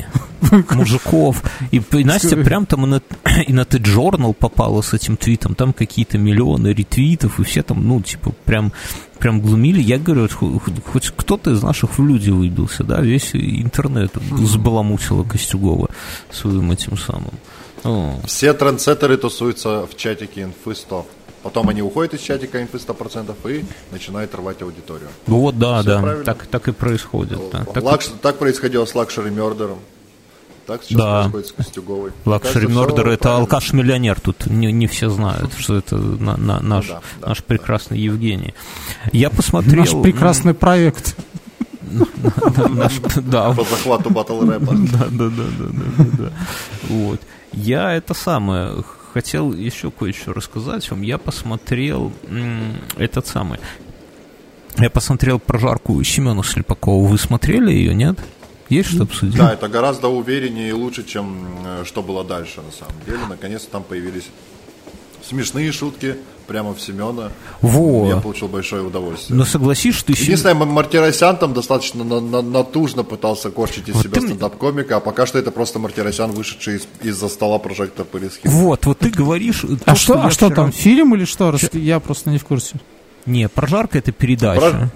[0.72, 1.44] мужиков.
[1.72, 3.02] И, и Настя прям там и на,
[3.48, 8.02] и на T-Journal попала с этим твитом, там какие-то миллионы ретвитов, и все там, ну,
[8.02, 8.72] типа, прям,
[9.20, 9.82] прям глумили.
[9.82, 15.24] Я говорю, хо- хо- хоть кто-то из наших в люди выбился, да, весь интернет сбаламутила
[15.24, 15.90] Костюгова
[16.32, 17.32] своим этим самым.
[17.84, 21.06] О, Все трендсеттеры тусуются в чатике инфы 100.
[21.44, 25.10] Потом они уходят из чатика инфы 100% и начинают рвать аудиторию.
[25.28, 26.24] ну вот, да, Всё да, правильно.
[26.26, 27.40] так, так и происходит.
[27.52, 27.64] да.
[27.66, 29.80] Так Лакш- Так происходило с Luxury Murder ом.
[30.66, 31.22] Так сейчас Да.
[31.22, 32.12] происходит с Костюговой.
[32.26, 34.20] Luxury Murder это алкаш-миллионер.
[34.20, 37.98] Тут не, не все знают, что это на- на- наш, Ну да, да, наш прекрасный
[38.00, 38.54] Евгений.
[39.14, 39.86] Я посмотрел...
[39.86, 41.16] Наш прекрасный проект.
[42.70, 44.74] наш- да, По захвату батл рэпа.
[44.92, 46.32] да, да, да, да, да, да, да.
[46.90, 47.22] Вот.
[47.54, 48.84] Я это самое
[49.18, 51.02] хотел еще кое-что рассказать вам.
[51.02, 52.12] Я посмотрел
[52.98, 53.58] этот самый.
[54.78, 57.08] Я посмотрел прожарку Семена Слепакова.
[57.08, 58.20] Вы смотрели ее, нет?
[58.70, 59.36] Есть что обсудить?
[59.36, 63.26] Да, это гораздо увереннее и лучше, чем э, что было дальше, на самом деле.
[63.28, 64.28] Наконец-то там появились
[65.24, 67.32] смешные шутки прямо в Семена.
[67.62, 68.08] Во.
[68.08, 69.38] Я получил большое удовольствие.
[69.38, 69.60] Но что
[70.16, 74.28] Сем- Единственное, М- Мартиросян там достаточно на- на- натужно пытался корчить из Вот себя ты
[74.28, 78.42] стендап-комика, а пока что это просто Мартиросян, вышедший из- из-за стола прожектор Пырисхи.
[78.48, 79.64] Вот, вот ты говоришь...
[79.86, 81.52] А то, что, я а что вчера- там, фильм или что?
[81.52, 82.76] Раз- Я просто не в курсе.
[83.26, 84.88] Не, прожарка это передача, Прож-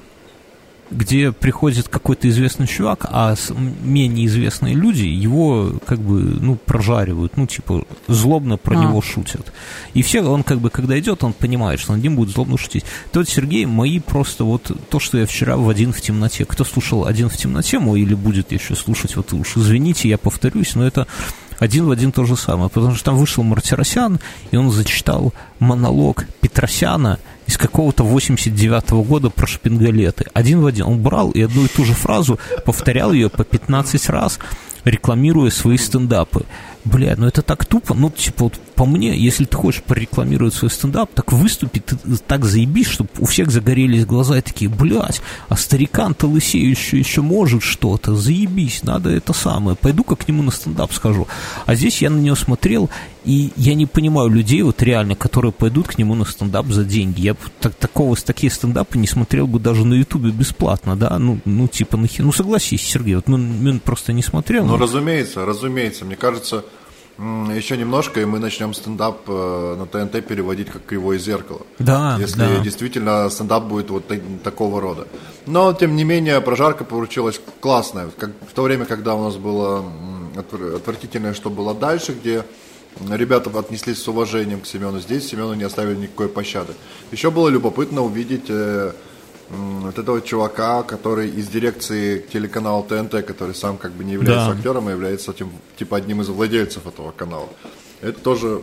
[0.91, 3.35] где приходит какой-то известный чувак, а
[3.81, 8.83] менее известные люди его как бы, ну, прожаривают, ну, типа, злобно про А.
[8.83, 9.53] него шутят.
[9.93, 12.83] И все, он как бы, когда идет, он понимает, что над ним будут злобно шутить.
[13.11, 16.45] Тот Сергей, мои просто вот то, что я вчера в «Один в темноте».
[16.45, 20.75] Кто слушал «Один в темноте» мой или будет еще слушать, вот уж извините, я повторюсь,
[20.75, 21.07] но это
[21.61, 24.19] один в один то же самое, потому что там вышел Мартиросян,
[24.49, 27.19] и он зачитал монолог Петросяна
[27.51, 30.25] из какого-то 89-го года про шпингалеты.
[30.33, 30.85] Один в один.
[30.85, 34.39] Он брал и одну и ту же фразу повторял ее по 15 раз,
[34.85, 36.45] рекламируя свои стендапы.
[36.85, 37.93] Бля, ну это так тупо.
[37.93, 41.97] Ну, типа, вот по мне, если ты хочешь прорекламировать свой стендап, так выступи, ты
[42.27, 47.63] так заебись, чтобы у всех загорелись глаза и такие, блядь, а старикан-то лысеющий еще может
[47.63, 49.75] что-то, заебись, надо это самое.
[49.75, 51.27] Пойду-ка к нему на стендап скажу.
[51.65, 52.89] А здесь я на него смотрел,
[53.23, 57.21] и я не понимаю людей, вот реально, которые пойдут к нему на стендап за деньги.
[57.21, 61.67] Я так, такого, такие стендапы не смотрел бы даже на ютубе бесплатно, да, ну, ну
[61.67, 64.65] типа, нахер, ну, согласись, Сергей, вот, ну, он просто не смотрел.
[64.65, 66.05] Ну, но- разумеется, разумеется.
[66.05, 66.65] Мне кажется,
[67.21, 71.61] еще немножко, и мы начнем стендап э, на ТНТ переводить как кривое зеркало.
[71.77, 72.59] Да, Если да.
[72.59, 75.07] действительно стендап будет вот так- такого рода.
[75.45, 78.09] Но, тем не менее, прожарка получилась классная.
[78.17, 79.85] Как, в то время, когда у нас было
[80.75, 82.43] отвратительное, что было дальше, где
[83.09, 86.73] ребята отнеслись с уважением к Семену, здесь Семену не оставили никакой пощады.
[87.11, 88.93] Еще было любопытно увидеть э,
[89.51, 94.51] вот этого чувака, который из дирекции телеканала ТНТ, который сам как бы не является Да.
[94.57, 97.49] актером, а является этим, типа одним из владельцев этого канала.
[98.01, 98.61] Это тоже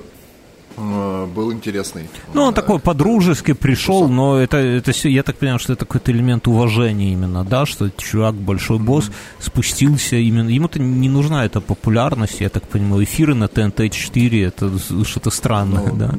[0.76, 2.08] э, был интересный.
[2.34, 6.12] Ну, он такой подружески пришел, но это, это все, я так понимаю, что это какой-то
[6.12, 9.10] элемент уважения именно, да, что чувак, большой босс,
[9.40, 15.30] спустился именно, ему-то не нужна эта популярность, я так понимаю, эфиры на ТНТ-4, это что-то
[15.30, 16.14] странное, да.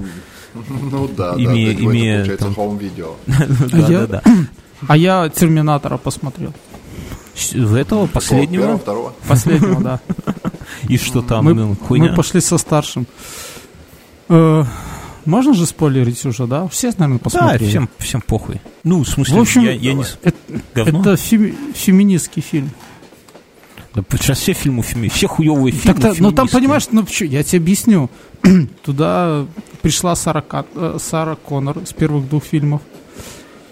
[0.67, 3.15] Ну да, да, Имея- него имея это получается там- хоум-видео.
[3.71, 4.23] Да, я- да, да.
[4.87, 6.53] А я Терминатора посмотрел.
[7.53, 9.13] В этого Первого, последнего, второго.
[9.27, 9.99] Последнего, да.
[10.89, 12.09] и что там, Мы, ну, хуйня?
[12.09, 13.05] мы пошли со старшим.
[14.27, 14.63] Э,
[15.25, 16.67] Можно же спойлерить уже, да?
[16.67, 17.69] Все, наверное, Да, посмотрели.
[17.69, 18.59] всем, всем похуй.
[18.83, 20.03] Ну, в смысле, В общем, я, я не...
[20.23, 20.37] Это,
[20.75, 21.01] Говно?
[21.01, 22.69] это феми- феминистский фильм.
[23.95, 26.59] Да, сейчас все фильмы, феми- все хуевые фильмы Так-то, ну там, феминистские.
[26.61, 28.09] понимаешь, ну я тебе объясню.
[28.83, 29.45] Туда
[29.81, 30.43] пришла Сара,
[30.75, 32.81] э, Сара Коннор с первых двух фильмов.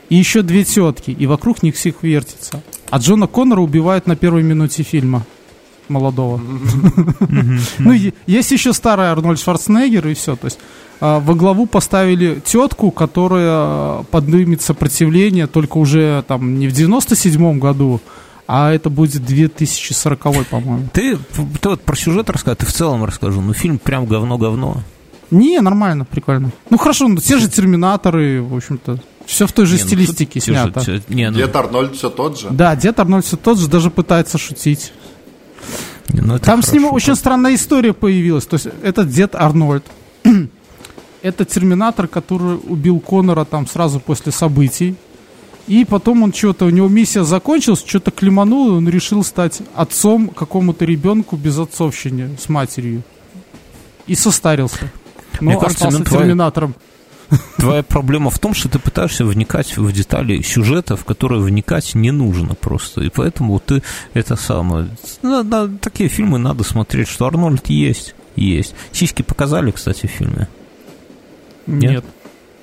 [0.09, 2.61] И еще две тетки, и вокруг них всех вертится.
[2.89, 5.25] А Джона Коннора убивают на первой минуте фильма
[5.89, 6.39] молодого.
[7.79, 7.93] Ну,
[8.25, 10.35] есть еще старый Арнольд Шварценеггер, и все.
[10.35, 10.59] То есть
[10.99, 18.01] а, во главу поставили тетку, которая поднимет сопротивление только уже там не в 97-м году,
[18.47, 20.87] а это будет 2040 по-моему.
[20.93, 21.17] Ты,
[21.61, 23.41] ты вот про сюжет рассказывай, ты в целом расскажу.
[23.41, 24.81] Ну, фильм прям говно-говно.
[25.29, 26.51] Не, нормально, прикольно.
[26.69, 28.99] Ну хорошо, ну те же терминаторы, в общем-то.
[29.25, 30.79] Все в той же Не, ну, стилистике же- снято.
[30.85, 32.47] те- не, ну, Дед Арнольд все тот же.
[32.49, 34.93] Да, дед Арнольд все тот же, даже пытается шутить.
[36.13, 36.95] не, ну, это Там с ним хорошо.
[36.95, 38.45] очень странная история появилась.
[38.45, 39.83] То есть этот дед Арнольд.
[41.21, 44.95] это терминатор, который убил Конора там сразу после событий.
[45.67, 50.29] И потом он что-то, у него миссия закончилась, что-то клеманул, и он решил стать отцом
[50.29, 53.03] какому-то ребенку без отцовщины с матерью.
[54.07, 54.91] И состарился.
[55.41, 56.75] Но Мне кажется, остался ну, терминатором.
[57.57, 62.11] Твоя проблема в том, что ты пытаешься вникать в детали сюжета, в которые вникать не
[62.11, 63.01] нужно просто.
[63.01, 64.89] И поэтому ты это самое...
[65.21, 68.15] На- на такие фильмы надо смотреть, что Арнольд есть.
[68.37, 68.75] Есть.
[68.93, 70.47] Сиськи показали, кстати, в фильме.
[71.65, 71.91] Нет?
[71.91, 72.05] Нет.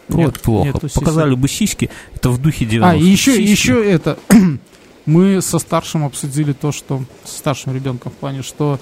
[0.09, 0.67] Вот Нет, плохо.
[0.69, 0.89] нету.
[0.95, 3.51] Показали бы сиськи, это в духе 90 А, и еще, Сиськи.
[3.51, 4.19] еще это.
[5.07, 7.03] Мы со старшим обсудили то, что...
[7.25, 8.79] Со старшим ребенком в плане, что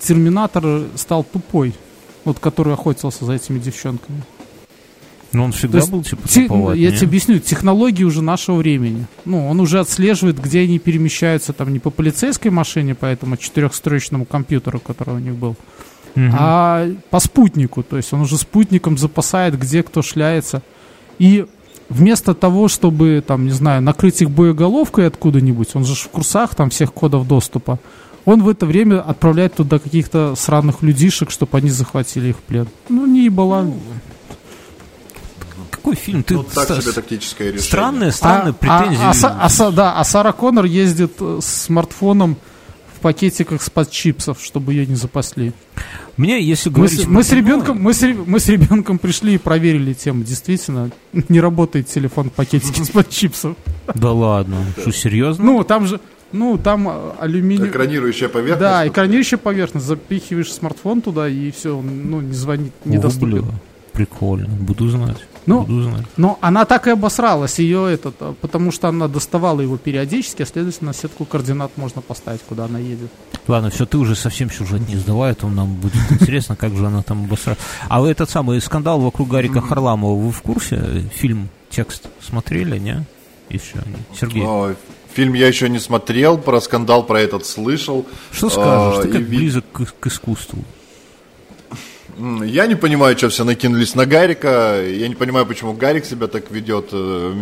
[0.00, 1.74] Терминатор стал тупой.
[2.24, 4.22] Вот который охотился за этими девчонками.
[5.32, 6.96] Ну, он всегда есть был, типа, Те- ну, туповат, я не?
[6.96, 9.06] тебе объясню, технологии уже нашего времени.
[9.24, 14.26] Ну, он уже отслеживает, где они перемещаются, там не по полицейской машине, по этому четырехстрочному
[14.26, 15.56] компьютеру, который у них был,
[16.14, 16.34] Мгм.
[16.38, 17.82] а по спутнику.
[17.82, 20.62] То есть он уже спутником запасает, где кто шляется.
[21.18, 21.46] И
[21.88, 26.70] вместо того, чтобы, там, не знаю, накрыть их боеголовкой откуда-нибудь, он же в курсах там
[26.70, 27.78] всех кодов доступа,
[28.24, 32.68] он в это время отправляет туда каких-то сраных людишек, чтобы они захватили их в плен.
[32.88, 33.66] Ну, не ебала.
[35.70, 36.22] Какой фильм?
[36.22, 37.66] Ты Ну, так ста- себе тактическое решение.
[37.66, 39.26] Странные, странные а, претензии.
[39.26, 42.36] а- а а да, а Сара Коннор ездит э, с смартфоном
[43.04, 45.52] пакетиках с-под чипсов, чтобы ее не запасли.
[46.16, 47.00] Мне, если Мы говорить...
[47.00, 50.24] с, мы с про кино, ребенком, мы с, мы с ребенком пришли и проверили тему.
[50.24, 53.56] Действительно, не работает телефон в пакетике с-под чипсов.
[53.94, 55.44] Да ладно, что, серьезно?
[55.44, 56.00] Ну, там же,
[56.32, 57.68] ну, там э, алюминий...
[57.68, 58.60] Экранирующая поверхность.
[58.60, 59.84] Да, экранирующая поверхность.
[59.84, 63.44] Запихиваешь смартфон туда, и все, ну, не звонит, недоступен.
[63.92, 65.18] Прикольно, буду знать.
[65.46, 66.06] Ну, буду знать.
[66.16, 70.46] Но она так и обосралась, ее этот, а, потому что она доставала его периодически, а
[70.46, 73.10] следовательно, сетку координат можно поставить, куда она едет.
[73.46, 76.86] Ладно, все, ты уже совсем сюжет не сдавай, а то нам будет интересно, как же
[76.86, 77.58] она там обосрала.
[77.88, 81.04] А вы этот самый скандал вокруг Гарика Харламова, вы в курсе?
[81.14, 83.04] Фильм, текст смотрели, не?
[83.50, 83.82] Еще.
[84.18, 84.76] Сергей, Ой,
[85.14, 88.04] Фильм я еще не смотрел, про скандал про этот слышал.
[88.32, 88.98] что скажешь?
[88.98, 89.64] а, Ты как близок
[90.00, 90.58] к искусству.
[92.16, 94.82] Я не понимаю, что все накинулись на Гарика.
[94.86, 96.88] Я не понимаю, почему Гарик себя так ведет.
[96.92, 97.32] Э,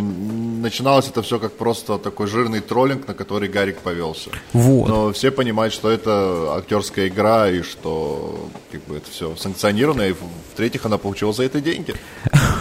[0.63, 4.29] Начиналось это все как просто такой жирный троллинг, на который Гарик повелся.
[4.53, 4.87] Вот.
[4.87, 10.03] Но все понимают, что это актерская игра и что как бы это все санкционировано.
[10.03, 10.13] И
[10.53, 11.95] в-третьих, она получила за это деньги.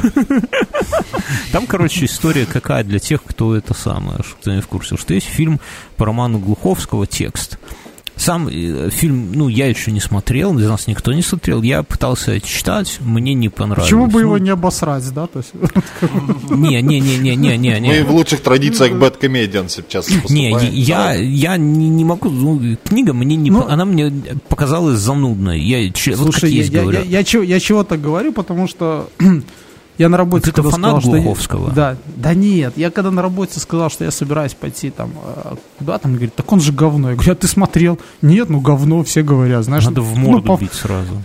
[1.53, 5.29] Там, короче, история какая для тех, кто это самое, что не в курсе, что есть
[5.29, 5.61] фильм
[5.97, 7.59] по роману Глуховского «Текст».
[8.23, 12.41] Сам э, фильм, ну, я еще не смотрел, из нас никто не смотрел, я пытался
[12.41, 13.89] читать, мне не понравилось.
[13.91, 15.27] Почему бы Ну, его не обосрать, да?
[15.27, 15.51] То есть,
[16.51, 18.05] Не, не, не, не, не, не, Мы не.
[18.05, 23.35] в лучших традициях Bad Comedian сейчас Не, я, я не, не могу, ну, книга мне
[23.35, 24.12] не, Ну, она мне
[24.49, 25.61] показалась занудной.
[25.61, 26.99] Я, че- вот как Слушай, я, я, говорю.
[27.01, 29.11] я, я чего, я чего так говорю, потому что
[30.03, 31.71] я на работе Ты-то когда фанат сказал, что я- Глуховского?
[31.73, 35.99] да, да нет, я когда на работе сказал, что я собираюсь пойти там э, куда
[35.99, 37.11] там, говорит, так он же говно.
[37.11, 37.99] Я говорю, а ты смотрел?
[38.21, 39.85] Нет, ну говно, все говорят, знаешь.
[39.85, 41.23] Надо в ну, морду по- бить сразу.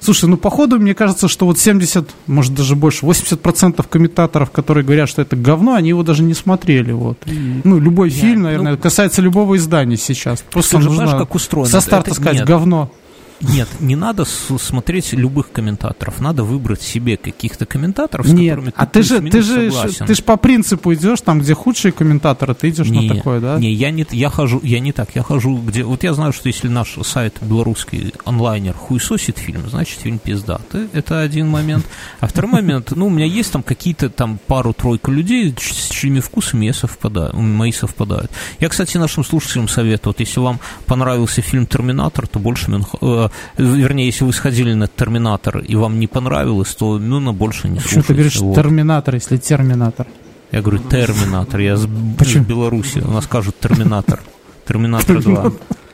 [0.00, 5.08] Слушай, ну походу мне кажется, что вот 70, может даже больше, 80% комментаторов, которые говорят,
[5.08, 6.92] что это говно, они его даже не смотрели.
[6.92, 7.18] Вот.
[7.26, 10.44] Ну, любой фильм, наверное, ну- касается любого издания сейчас.
[10.52, 11.68] Просто Ты же нужно понимаешь, как устроено?
[11.68, 12.46] со старта Это- сказать нет.
[12.46, 12.92] говно.
[13.40, 16.20] Нет, не надо смотреть любых комментаторов.
[16.20, 20.06] Надо выбрать себе каких-то комментаторов, с Нет, которыми а ты же, ты же, согласен.
[20.06, 23.58] ты же по принципу идешь, там, где худшие комментаторы, ты идешь не, на такое, да?
[23.58, 26.48] Не, я не, я хожу, я не так, я хожу, где, вот я знаю, что
[26.48, 31.86] если наш сайт белорусский онлайнер хуесосит фильм, значит фильм пиздатый, это один момент.
[32.20, 36.66] А второй момент, ну, у меня есть там какие-то там пару-тройку людей, с чьими вкусами
[36.66, 38.30] я совпадаю, мои совпадают.
[38.58, 44.06] Я, кстати, нашим слушателям советую, вот если вам понравился фильм «Терминатор», то больше Мюнх- вернее,
[44.06, 48.06] если вы сходили на «Терминатор» и вам не понравилось, то Мюна больше не слушайте.
[48.08, 48.54] ты говоришь Вот.
[48.54, 50.06] терминатор, если терминатор?
[50.52, 51.60] Я говорю, терминатор.
[51.60, 51.86] Я с
[52.18, 52.42] Почему?
[52.44, 52.98] из Беларуси.
[53.00, 54.20] У нас скажут терминатор.
[54.66, 55.52] Терминатор 2.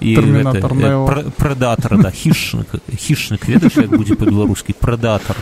[0.00, 1.04] І Термінатор гэта, Нео.
[1.06, 2.66] э, пр- Предатор, да, хищник.
[2.98, 4.72] Хищник, ведаешь, як буде по-беларускі?
[4.72, 5.36] Предатор.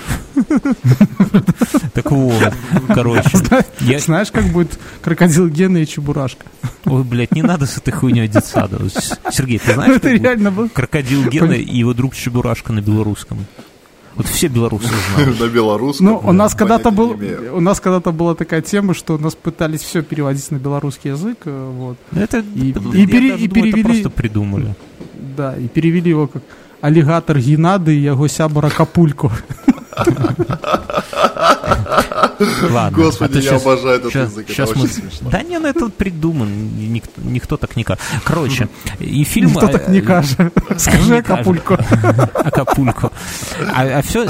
[1.92, 2.52] Так вот,
[2.94, 3.38] короче.
[3.80, 6.44] Я, Знаешь, как будет крокодил Гена и Чебурашка?
[6.86, 8.78] ой, блядь, не надо с этой хуйней детсада.
[9.30, 10.68] Сергей, ты знаешь, Это как будет реально был.
[10.68, 13.38] крокодил Гена и его друг Чебурашка на белорусском?
[14.17, 15.39] Вот все белорусы знают.
[15.43, 16.05] На белорусском.
[16.07, 17.15] Ну, у нас когда-то был,
[17.53, 21.71] у нас когда-то была такая тема, что нас пытались все переводить на белорусский язык, э,
[21.77, 24.75] вот, Это, И- перевели- просто придумали.
[25.37, 26.41] да, и перевели его как
[26.81, 29.31] аллигатор Геннады и его сябора Капулько.
[32.69, 32.97] Ладно.
[32.97, 35.29] Господи, а я щас- обожаю этот щас- язык, это щас очень мы- смешно.
[35.29, 36.49] Да не, ну это придуман,
[36.93, 38.01] никто, никто так не кажет.
[38.23, 38.67] Короче,
[38.99, 39.49] и фильм...
[39.49, 40.37] Никто так не кажет.
[40.77, 41.47] Скажи не кажет.
[41.47, 41.73] Акапулько.
[42.35, 43.11] Акапулько.
[43.73, 44.25] А, все,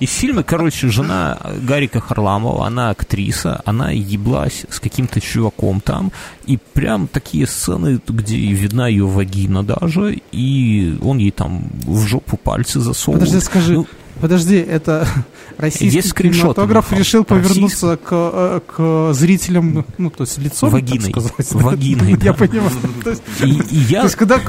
[0.00, 6.12] из фильма, короче, жена Гарика Харламова, она актриса, она еблась с каким-то чуваком там,
[6.46, 12.36] и прям такие сцены, где видна ее вагина даже, и он ей там в жопу
[12.36, 13.28] пальцы засовывает.
[13.28, 13.86] Подожди, скажи, Ну,
[14.22, 15.04] Подожди, это
[15.58, 21.12] российский Есть кинематограф решил повернуться к, э, к зрителям, ну, то есть лицом, Вагиной.
[21.12, 21.52] так сказать.
[21.54, 22.32] Вагиной, Я да.
[22.34, 22.70] понимаю.
[23.02, 23.98] То есть, И, и я...
[23.98, 24.40] то есть, когда...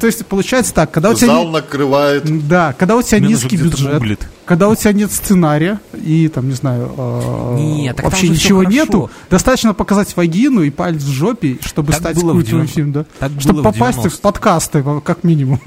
[0.00, 1.26] То есть, получается так, когда у тебя...
[1.26, 2.48] Зал накрывает.
[2.48, 4.26] Да, когда у тебя низкий бюджет, гуглит.
[4.46, 9.74] когда у тебя нет сценария и там, не знаю, э, Нет, вообще ничего нету, достаточно
[9.74, 13.04] показать вагину и палец в жопе, чтобы Так стать в культовым 90 фильмом, да?
[13.18, 14.22] так Чтобы в попасть в 90.
[14.22, 15.60] подкасты, как минимум.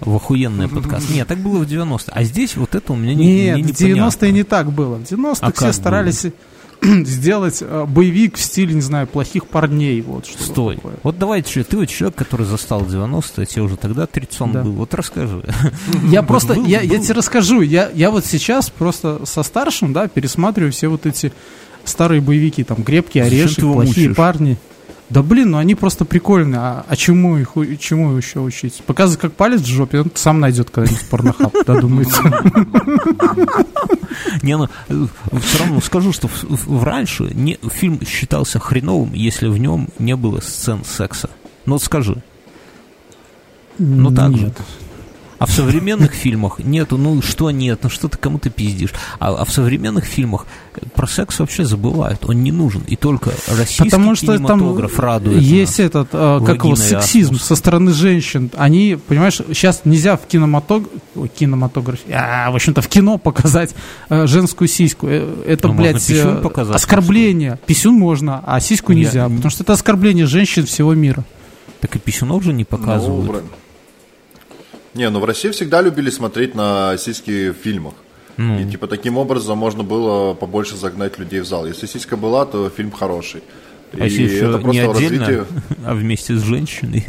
[0.00, 1.10] В охуенный подкаст.
[1.10, 3.76] Нет, так было в 90 А здесь вот это у меня не, Нет, мне в
[3.76, 4.26] 90-е непонятно.
[4.30, 4.96] не так было.
[4.96, 6.26] В 90-х А все старались
[6.82, 10.00] сделать э, боевик в стиле, не знаю, плохих парней.
[10.00, 10.76] Вот, что Стой.
[10.76, 10.94] такое.
[11.02, 14.62] Вот давайте, что, ты вот человек, который застал 90-е, тебе уже тогда 30 Да.
[14.62, 14.72] был.
[14.72, 15.44] Вот расскажи.
[16.04, 20.72] Я просто, был- я, тебе расскажу, я, я вот сейчас просто со старшим, да, пересматриваю
[20.72, 21.32] все вот эти
[21.84, 24.16] старые боевики, там, Крепкий Зачем орешек, ты его плохие мучаешь?
[24.16, 24.58] парни.
[25.10, 26.60] Да блин, ну они просто прикольные.
[26.60, 28.82] А, а чему их чему еще учить?
[28.86, 32.22] Показывать, как палец в жопе, он сам найдет когда-нибудь порнохаб, додумается.
[34.42, 34.68] Не, ну,
[35.40, 36.30] все равно скажу, что
[36.80, 37.28] раньше
[37.72, 41.28] фильм считался хреновым, если в нем не было сцен секса.
[41.66, 42.22] Ну скажи.
[43.78, 44.52] Ну так же.
[45.40, 48.92] А в современных фильмах нету, ну что нет, ну что ты кому-то пиздишь.
[49.18, 50.46] А, а в современных фильмах
[50.94, 52.82] про секс вообще забывают, он не нужен.
[52.86, 55.86] И только российский Потому что там кинематограф радует есть нас.
[55.86, 58.50] этот, э, как его, сексизм со стороны женщин.
[58.54, 60.84] Они, понимаешь, сейчас нельзя в кинематог...
[61.16, 63.74] Ой, кинематографе, а, в общем-то, в кино показать
[64.10, 65.06] э, женскую сиську.
[65.08, 67.58] Э, Это, Ну, блядь, э, показать, оскорбление.
[67.64, 69.24] Писюн можно, а сиську Я- нельзя.
[69.30, 71.24] Потому что это оскорбление женщин всего мира.
[71.80, 73.26] Так и писюнов же не Ну, показывают.
[73.26, 73.40] бра-
[74.94, 77.94] Не, ну в России всегда любили смотреть на сиськи в фильмах.
[78.36, 78.58] Ну.
[78.58, 81.66] И типа таким образом можно было побольше загнать людей в зал.
[81.66, 83.42] Если сиська была, то фильм хороший.
[83.92, 85.44] а если И еще это не отдельно, развитие.
[85.84, 87.04] а вместе с женщиной.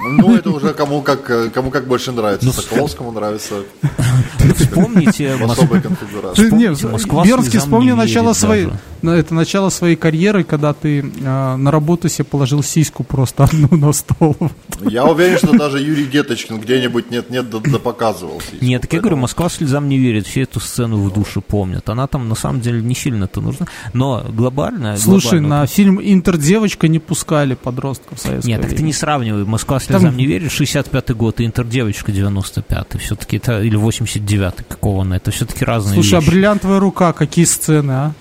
[0.00, 2.46] Ну, это уже кому как, кому как больше нравится.
[2.46, 3.62] Ну, Соколовскому нравится
[4.56, 6.50] Вспомните в Мос- особой конфигурации.
[6.50, 8.68] Бернский, слезам вспомни не начало своей,
[9.10, 13.92] это начало своей карьеры, когда ты э, на работу себе положил сиську просто одну на
[13.92, 14.36] стол.
[14.80, 18.64] Я уверен, что даже Юрий Деточкин где-нибудь нет-нет да, да показывал сиську.
[18.64, 21.88] Нет, так я говорю, Москва слезам не верит, все эту сцену в душе помнят.
[21.88, 23.66] Она там на самом деле не сильно-то нужна.
[23.92, 24.96] Но глобально...
[24.96, 29.44] Слушай, глобально- на фильм «Интердевочка» не пускали подростков в советское Нет, так ты не сравнивай.
[29.44, 32.98] Москва слезам Там- не верит, 65-й год, и Интердевочка 95-й.
[32.98, 36.30] Все-таки это, или 89-й, какого она, это все-таки разные Слушай, а вещи.
[36.30, 38.12] бриллиантовая рука, какие сцены, а?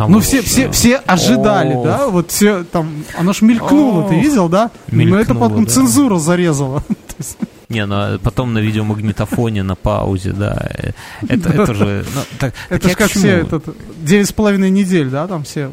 [0.00, 1.84] Там Ну, все, все, все ожидали, Ох.
[1.84, 2.08] да?
[2.08, 4.22] Вот все там, оно ж мелькнуло, ты Ох.
[4.22, 4.70] видел, да?
[4.90, 5.70] Но это Мелькнуло, потом да.
[5.70, 6.82] цензура зарезала.
[7.68, 10.56] Не, ну, а потом на видеомагнитофоне, на паузе, да.
[10.78, 10.92] э,
[11.28, 12.06] Это, это же...
[12.14, 15.70] ну, так- Это я ж как все, этот, девять с половиной недель, да, там все,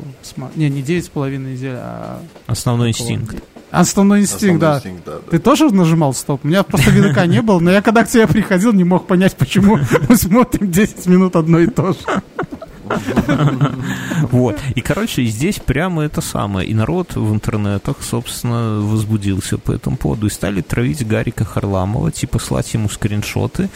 [0.58, 3.42] не, не девять с половиной недель, а Основной инстинкт.
[3.72, 4.76] основной инстинкт, Основной да.
[4.78, 5.32] инстинкт, да, да.
[5.32, 6.42] Ты тоже нажимал стоп?
[6.44, 9.38] У меня просто видока не было, но я когда к тебе приходил, не мог понять,
[9.38, 12.00] почему мы смотрим 10 минут одно и то же.
[14.32, 14.58] Вот.
[14.76, 16.68] И, короче, здесь прямо это самое.
[16.68, 20.28] И народ в интернетах, собственно, возбудился по этому поводу.
[20.28, 23.70] И стали травить Гарика Харламова, типа слать ему скриншоты.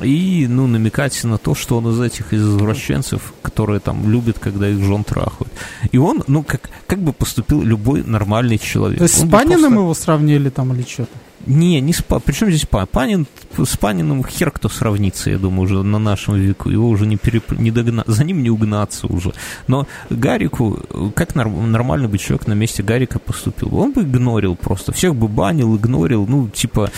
[0.00, 4.82] И, ну, намекать на то, что он из этих извращенцев, которые там любят, когда их
[4.82, 5.52] жен трахают.
[5.92, 8.98] И он, ну, как, как бы поступил любой нормальный человек.
[8.98, 11.10] То есть с Он бы Паниным просто- его сравнили там или что-то?
[11.46, 12.88] Не, не с Па- Причем здесь Панин?
[12.88, 13.26] Панин?
[13.66, 16.70] С Паниным хер кто сравнится, я думаю, уже на нашем веку.
[16.70, 17.52] Его уже не, переп...
[17.58, 18.04] не догна...
[18.06, 19.32] За ним не угнаться уже.
[19.66, 20.78] Но Гарику,
[21.14, 23.76] как нор- нормальный бы человек на месте Гарика поступил?
[23.76, 24.92] Он бы игнорил просто.
[24.92, 26.90] Всех бы банил, игнорил, ну, типа...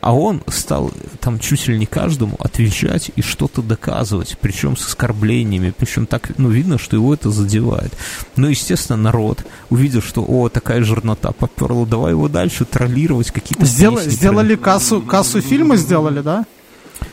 [0.00, 4.36] А он стал там чуть ли не каждому отвечать и что-то доказывать.
[4.40, 5.72] Причем с оскорблениями.
[5.76, 7.96] Причем так, ну, видно, что его это задевает.
[8.36, 13.64] Ну, естественно, народ, увидел, что, о, такая жирнота поперла, давай его дальше троллировать, какие-то
[14.00, 16.44] Сдел- сделали кассу, кассу фильма, сделали, да?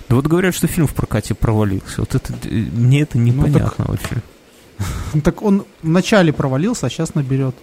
[0.07, 1.95] Да вот говорят, что фильм в прокате провалился.
[2.01, 4.21] Вот это, э, мне это непонятно вообще.
[5.13, 7.55] Ну, Так он вначале провалился, а сейчас наберет.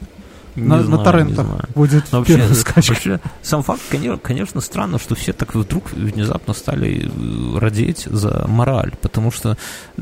[0.57, 2.92] На, на знаю, не торрентах будет Но вообще, скачка.
[2.92, 8.46] вообще, сам факт, конечно, конечно, странно, что все так вдруг внезапно стали э, родить за
[8.48, 9.57] мораль, потому что,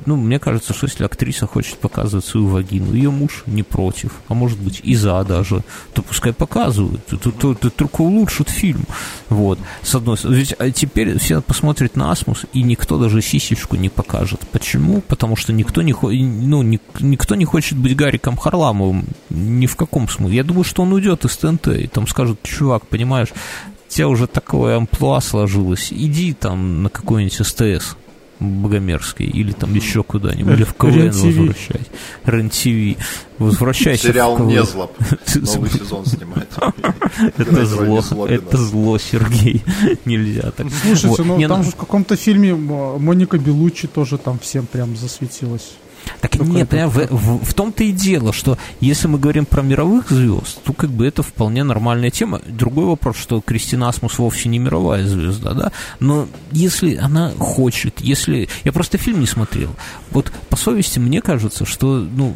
[0.06, 4.34] ну, мне кажется, что если актриса хочет показывать свою вагину, ее муж не против, а
[4.34, 8.84] может быть и за даже, то пускай показывают, это, это- это только улучшит фильм,
[9.28, 10.36] вот, с одной стороны.
[10.38, 14.40] Ведь а теперь все посмотрят на Асмус, и никто даже сисечку не покажет.
[14.52, 15.00] Почему?
[15.00, 20.08] Потому что никто не, ну, ни- никто не хочет быть Гариком Харламовым, ни в каком
[20.08, 20.36] смысле.
[20.36, 24.26] Я думаю, что он уйдет из ТНТ, и там скажут, чувак, понимаешь, у тебя уже
[24.26, 27.96] такое амплуа сложилось, иди там на какой-нибудь СТС,
[28.40, 31.24] Богомерзкой, или там еще куда-нибудь, или в КВН Рен-ТВ.
[31.24, 31.90] возвращать.
[32.24, 32.98] РЕН-ТВ.
[33.38, 34.48] Возвращайся Сериал в КВН.
[34.48, 34.96] «Незлоб»
[35.34, 36.48] новый сезон снимает.
[37.38, 39.62] Это зло, это зло, Сергей.
[40.04, 40.66] Нельзя так.
[40.82, 44.96] Слушайте, ну Не, там ну, же в каком-то фильме Моника Белуччи тоже там всем прям
[44.96, 45.74] засветилась.
[46.20, 49.62] Так Только нет, это в, в- в том-то и дело, что если мы говорим про
[49.62, 52.40] мировых звезд, то как бы это вполне нормальная тема.
[52.46, 58.48] Другой вопрос, что Кристина Асмус вовсе не мировая звезда, да, но если она хочет, если...
[58.64, 59.70] Я просто фильм не смотрел.
[60.10, 62.34] Вот по совести мне кажется, что, ну,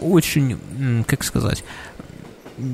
[0.00, 0.58] очень,
[1.06, 1.64] как сказать,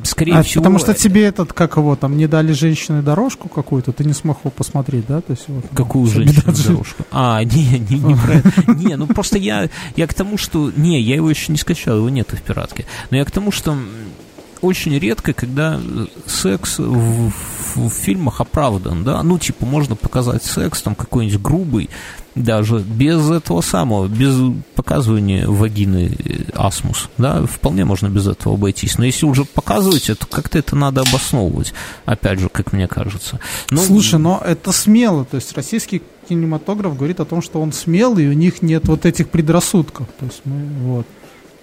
[0.05, 0.63] скорее А, всего...
[0.63, 4.39] потому что тебе этот, как его, там, не дали женщине дорожку какую-то, ты не смог
[4.41, 5.21] его посмотреть, да?
[5.21, 7.05] То есть, вот, Какую Всё, женщину дорожку?
[7.11, 8.75] А, не, не, не про.
[8.75, 10.71] Не, ну просто я, я к тому, что...
[10.77, 12.87] Не, я его еще не скачал, его нету в пиратке.
[13.11, 13.77] Но я к тому, что
[14.61, 20.45] очень редко, когда э, секс в, в- в фильмах оправдан, да, ну, типа, можно показать
[20.45, 21.89] секс, там, какой-нибудь грубый,
[22.35, 24.37] даже без этого самого, без
[24.75, 28.99] показывания вагины э, асмус, да, вполне можно без этого обойтись.
[28.99, 31.73] Но если уже показываете, то как-то это надо обосновывать,
[32.05, 33.41] опять же, как мне кажется.
[33.71, 35.25] Ну, Слушай, но это смело.
[35.25, 39.07] То есть российский кинематограф говорит о том, что он смелый, и у них нет вот
[39.07, 40.07] этих предрассудков.
[40.19, 41.07] То есть мы вот.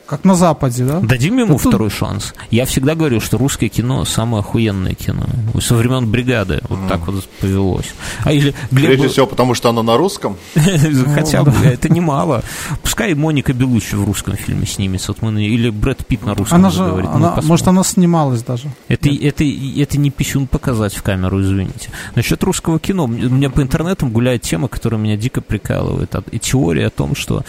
[0.07, 0.99] Как на Западе, да?
[1.01, 2.33] Дадим ему Ну, тут- второй шанс.
[2.49, 5.25] Я всегда говорю, что русское кино самое охуенное кино.
[5.59, 7.93] Со времен бригады вот так вот повелось.
[8.23, 8.87] А или Глеб...
[8.87, 10.37] Прежде всего, потому что оно на русском.
[11.13, 12.41] Хотя бы, это немало.
[12.83, 15.11] Пускай Моника Белуччи в русском фильме снимется.
[15.11, 17.09] Вот мы Или Брэд Питт на русском Она же, заговорит.
[17.09, 18.69] Мы она, может, она снималась даже.
[18.87, 21.89] Это, это, это не писюн показать в камеру, извините.
[22.15, 23.03] Насчет русского кино.
[23.03, 26.15] У меня по интернетам гуляет тема, которая меня дико прикалывает.
[26.15, 27.43] А- И теория о том, что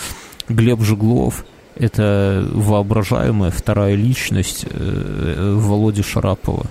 [0.48, 1.44] Глеб Жеглов
[1.78, 6.66] это воображаемая вторая личность э, Володи Шарапова.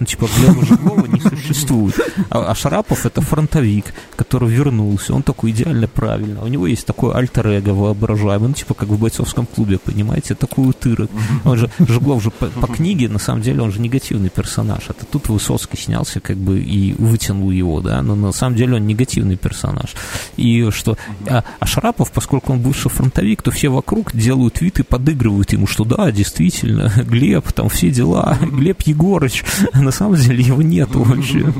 [0.00, 1.94] Ну, типа, Глеба Жеглова не существует.
[2.30, 5.12] А, а Шарапов это фронтовик, который вернулся.
[5.12, 6.42] Он такой идеально правильно.
[6.42, 11.10] У него есть такой альтер-эго воображаемый, ну, типа, как в бойцовском клубе, понимаете, такой утырок.
[11.44, 14.84] Он же, Жеглов же по, по книге, на самом деле, он же негативный персонаж.
[14.88, 18.86] Это тут Высоцкий снялся, как бы, и вытянул его, да, но на самом деле он
[18.86, 19.94] негативный персонаж.
[20.38, 20.96] И что...
[21.28, 25.66] А, а Шарапов, поскольку он бывший фронтовик, то все вокруг делают вид и подыгрывают ему,
[25.66, 29.44] что да, действительно, Глеб, там все дела, Глеб Егорыч,
[29.74, 31.52] а на самом деле его нету вообще.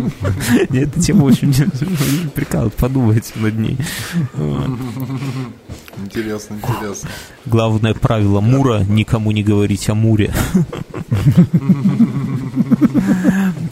[0.71, 1.53] Эта тема очень
[2.31, 3.77] прикалывает, подумайте над ней.
[6.03, 7.11] Интересно, интересно.
[7.45, 10.33] Главное правило Мура– никому не говорить о Муре.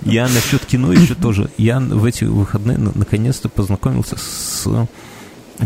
[0.04, 1.48] Я насчет кино еще тоже.
[1.56, 4.66] Я в эти выходные на- наконец-то познакомился с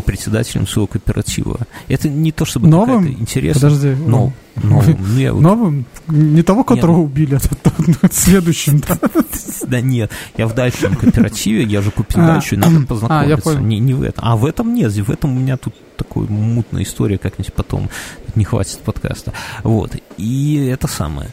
[0.01, 1.59] председателем своего кооператива.
[1.87, 3.07] Это не то чтобы Новым?
[3.07, 3.69] интересная...
[3.69, 3.95] Подожди.
[4.05, 4.97] Но, новым.
[4.99, 5.85] Ну, я Новым?
[6.07, 8.97] Не того, которого ну- убили, а тот- следующим, да?
[9.67, 13.43] Да нет, я в дальшем кооперативе, я же купил А, дальше, надо а, познакомиться.
[13.43, 13.61] понял.
[13.61, 14.25] не, не в этом.
[14.25, 17.89] А в этом нет, в этом у меня тут такой мутная история, как-нибудь потом
[18.35, 19.33] не хватит подкаста.
[19.63, 19.95] Вот.
[20.17, 21.29] И это самое.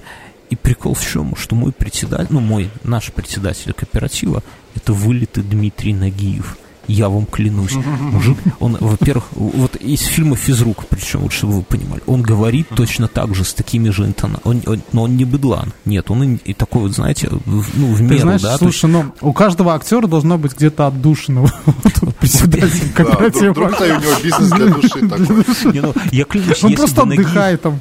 [0.51, 4.43] И прикол в чем, что мой председатель, ну, мой, наш председатель кооператива,
[4.75, 6.59] это вылитый Дмитрий Нагиев.
[6.89, 7.75] Я вам клянусь.
[8.01, 13.07] Мужик, он, во-первых, вот из фильма «Физрук», причем, вот чтобы вы понимали, он говорит точно
[13.07, 14.63] так же, с такими же интонациями.
[14.67, 15.73] Он, он- но он не быдлан.
[15.85, 18.59] Нет, он и, и такой вот, знаете, в- ну, в Ты меру, знаешь, да.
[18.59, 21.51] то есть- слушай, ну, у каждого актера должно быть где-то отдушина.
[22.01, 23.51] Тут председатель Да, вдруг, кооператива.
[23.53, 25.73] вдруг-то и у него бизнес для души такой.
[25.73, 27.81] Не, ну, я клянусь, Он просто отдыхает там.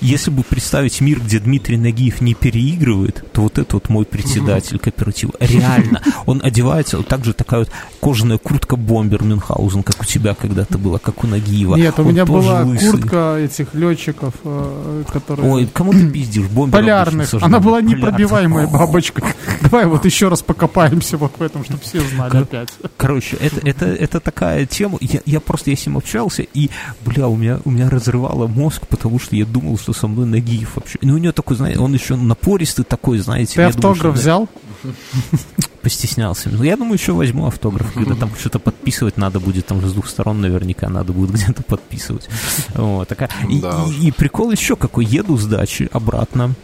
[0.00, 4.78] Если бы представить мир, где Дмитрий Нагиев не переигрывает, то вот это вот мой председатель
[4.78, 5.32] кооператива.
[5.40, 6.02] Реально.
[6.26, 7.70] Он одевается, вот так же такая вот
[8.00, 11.76] кожаная куртка бомбер Мюнхгаузен, как у тебя когда-то была, как у Нагиева.
[11.76, 12.90] Нет, у Он меня была лысый.
[12.90, 15.50] куртка этих летчиков, э, которые...
[15.50, 16.46] Ой, кому ты пиздишь?
[16.46, 17.32] Бомбер Полярных.
[17.42, 19.22] Она была непробиваемая бабочка.
[19.60, 22.68] Давай вот еще раз покопаемся вот в этом, чтобы все знали Как- опять.
[22.96, 24.98] Короче, это, это, это такая тема.
[25.00, 26.70] Я, я просто я с ним общался, и,
[27.04, 30.76] бля, у меня, у меня разрывало мозг, потому что я думал, что со мной Нагиев
[30.76, 30.98] вообще.
[31.02, 33.54] Ну, у него такой, знаете, он еще напористый такой, знаете.
[33.54, 34.48] Ты думаю, автограф что, взял?
[35.82, 36.48] постеснялся.
[36.50, 39.92] Ну, я думаю, еще возьму автограф, когда там что-то подписывать надо будет, там же с
[39.92, 42.28] двух сторон наверняка надо будет где-то подписывать.
[42.74, 43.28] Вот, такая.
[43.50, 46.54] И, Да и- и прикол еще какой, еду с дачи обратно,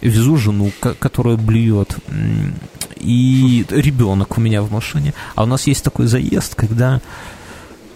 [0.00, 1.96] везу жену, ко- которая блюет,
[2.96, 5.12] и ребенок у меня в машине.
[5.34, 7.00] А у нас есть такой заезд, когда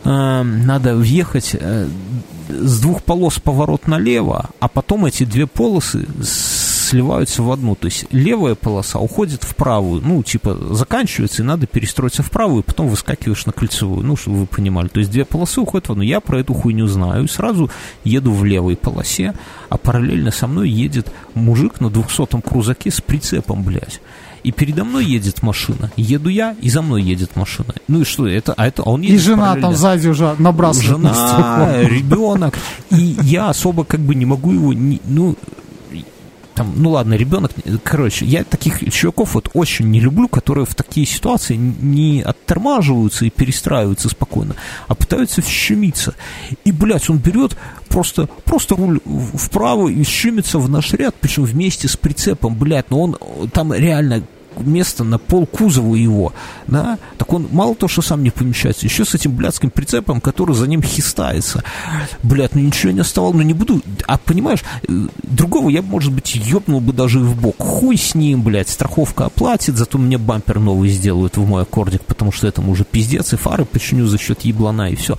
[0.04, 1.88] надо въехать э,
[2.48, 6.06] с двух полос поворот налево, а потом эти две полосы
[6.88, 7.74] сливаются в одну.
[7.74, 12.62] То есть левая полоса уходит в правую, ну, типа, заканчивается, и надо перестроиться в правую,
[12.62, 14.88] и потом выскакиваешь на кольцевую, ну, чтобы вы понимали.
[14.88, 16.02] То есть две полосы уходят в одну.
[16.02, 17.70] Я про эту хуйню знаю, и сразу
[18.04, 19.34] еду в левой полосе,
[19.68, 24.00] а параллельно со мной едет мужик на 200-м крузаке с прицепом, блядь.
[24.48, 25.90] И передо мной едет машина.
[25.96, 27.74] Еду я, и за мной едет машина.
[27.86, 29.68] Ну и что, это, а это а он И едет жена параллельно.
[29.68, 31.44] там сзади уже набрасывает на стекло.
[31.44, 32.58] Жена, ребенок.
[32.90, 35.36] И я особо как бы не могу его, не- ну,
[36.54, 37.52] там, ну ладно, ребенок,
[37.84, 43.30] короче, я таких чуваков вот очень не люблю, которые в такие ситуации не оттормаживаются и
[43.30, 44.56] перестраиваются спокойно,
[44.88, 46.14] а пытаются щемиться.
[46.64, 47.54] И, блядь, он берет
[47.88, 48.98] просто, просто руль
[49.34, 53.72] вправо и щемится в наш ряд, причем вместе с прицепом, блядь, но он э, там
[53.74, 54.22] реально
[54.60, 56.32] место на пол кузова его,
[56.66, 60.54] да, так он мало то, что сам не помещается, еще с этим блядским прицепом, который
[60.54, 61.62] за ним хистается.
[62.22, 66.34] Блядь, ну ничего не оставалось, ну не буду, а понимаешь, э, другого я, может быть,
[66.34, 67.56] ёбнул бы даже и в бок.
[67.58, 72.32] Хуй с ним, блядь, страховка оплатит, зато мне бампер новый сделают в мой аккордик, потому
[72.32, 75.16] что этому уже пиздец, и фары починю за счет еблана, и все.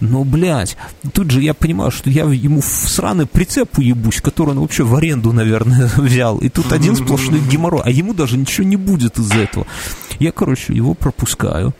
[0.00, 0.76] Но, блядь,
[1.12, 4.94] тут же я понимаю, что я ему в сраный прицеп уебусь, который он вообще в
[4.94, 9.30] аренду, наверное, взял, и тут один сплошной геморрой, а ему даже ничего не будет из
[9.32, 9.66] этого.
[10.18, 11.74] Я, короче, его пропускаю.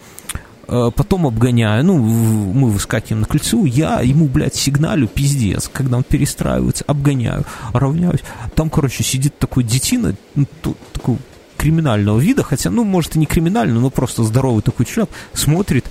[0.69, 6.05] Э, Потом обгоняю, ну, мы выскакиваем на кольцо, я ему, блядь, сигналю, пиздец, когда он
[6.05, 8.21] перестраивается, обгоняю, равняюсь.
[8.55, 11.19] Там, короче, сидит такой детина, ну, ту- такой
[11.59, 15.85] криминального вида, хотя, ну, может, и не криминальный, но просто здоровый такой человек, смотрит,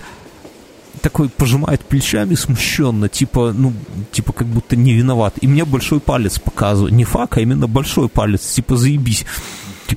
[1.02, 3.74] такой пожимает плечами смущенно, типа, ну,
[4.12, 5.36] типа, как будто не виноват.
[5.42, 6.94] И мне большой палец показывает.
[6.94, 9.26] Не фак, а именно большой палец, типа, заебись.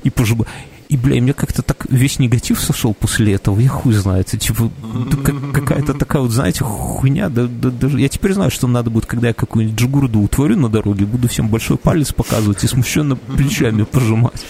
[0.03, 0.47] И пожимает.
[0.87, 4.69] И, бля, мне как-то так весь негатив сошел после этого, я хуй знает, типа,
[5.11, 8.91] да как- какая-то такая вот, знаете, хуйня, да, да- даже, я теперь знаю, что надо
[8.91, 13.15] будет, когда я какую-нибудь джигурду утворю на дороге, буду всем большой палец показывать и смущенно
[13.15, 14.45] плечами пожимать.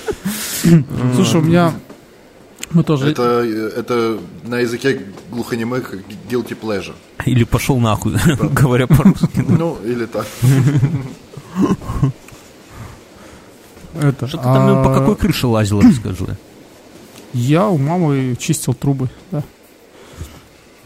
[1.16, 1.74] Слушай, у меня...
[2.72, 3.12] Мы тоже...
[3.12, 3.46] Это,
[3.78, 5.00] это на языке
[5.32, 5.94] глухонемых
[6.30, 6.96] guilty pleasure.
[7.26, 8.14] Или пошел нахуй,
[8.52, 9.46] говоря по-русски.
[9.48, 10.26] Ну, или так.
[14.02, 16.38] это, Что ты там по а, какой крыше лазил, расскажи.
[17.34, 19.44] Я у мамы чистил трубы, да.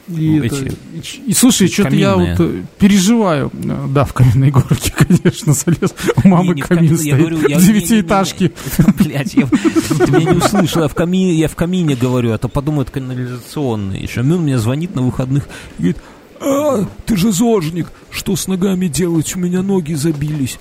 [0.07, 0.55] И, Ну, это-
[0.97, 3.51] эти и слушай, что-то я вот э, переживаю.
[3.53, 5.93] Да, в каминной горке, конечно, залез.
[6.23, 7.17] У мамы Не, не камин камин, я стоит.
[7.19, 8.51] говорю, я- Девятиэтажки.
[9.03, 12.47] Блять, я, ты меня не услышал, я в, камине, я в камине говорю, а то
[12.47, 14.01] подумают канализационный.
[14.01, 15.47] Еще Мюн мне звонит на выходных
[15.77, 15.97] и говорит,
[16.41, 20.57] а, ты же зожник, что с ногами делать, у меня ноги забились.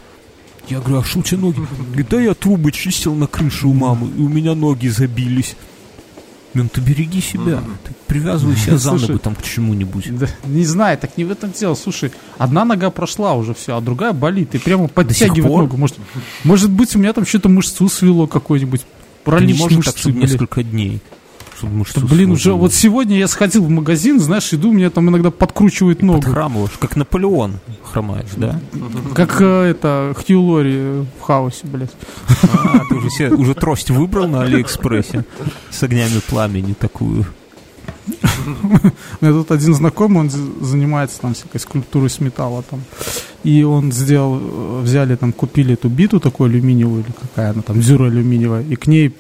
[0.69, 1.61] Я говорю, а что у тебя ноги?
[1.87, 5.57] Говорит, да я трубы чистил на крыше у мамы, и у меня ноги забились.
[6.55, 10.19] Мюн, ты береги себя, ты привязывай себя за ногу там к чему-нибудь.
[10.19, 11.75] Да, не знаю, так не в этом дело.
[11.75, 14.55] Слушай, одна нога прошла уже все, а другая болит.
[14.55, 15.77] И прямо подтягивает ногу.
[15.77, 15.97] Может,
[16.45, 18.85] может быть, у меня там что-то мышцу свело какой-нибудь.
[19.25, 21.01] Ты не можешь так, чтобы несколько дней.
[21.59, 25.33] Чтобы мышцу Блин, уже вот сегодня я сходил в магазин, знаешь, иду, меня там иногда
[25.33, 26.23] подкручивает ногу.
[26.23, 28.61] Подхрамываешь, как Наполеон хромаешь, да?
[29.15, 31.91] Как э, это Хью Лори в хаосе, блядь.
[32.43, 35.25] А, ты уже, себе, уже трость выбрал на Алиэкспрессе
[35.71, 37.27] с огнями пламени такую.
[38.47, 42.83] У меня тут один знакомый, он занимается там всякой скульптурой с металла там.
[43.45, 48.07] И он сделал, взяли там, купили эту биту такую алюминиевую, или какая она там, зюра
[48.07, 49.15] алюминиевая, и к ней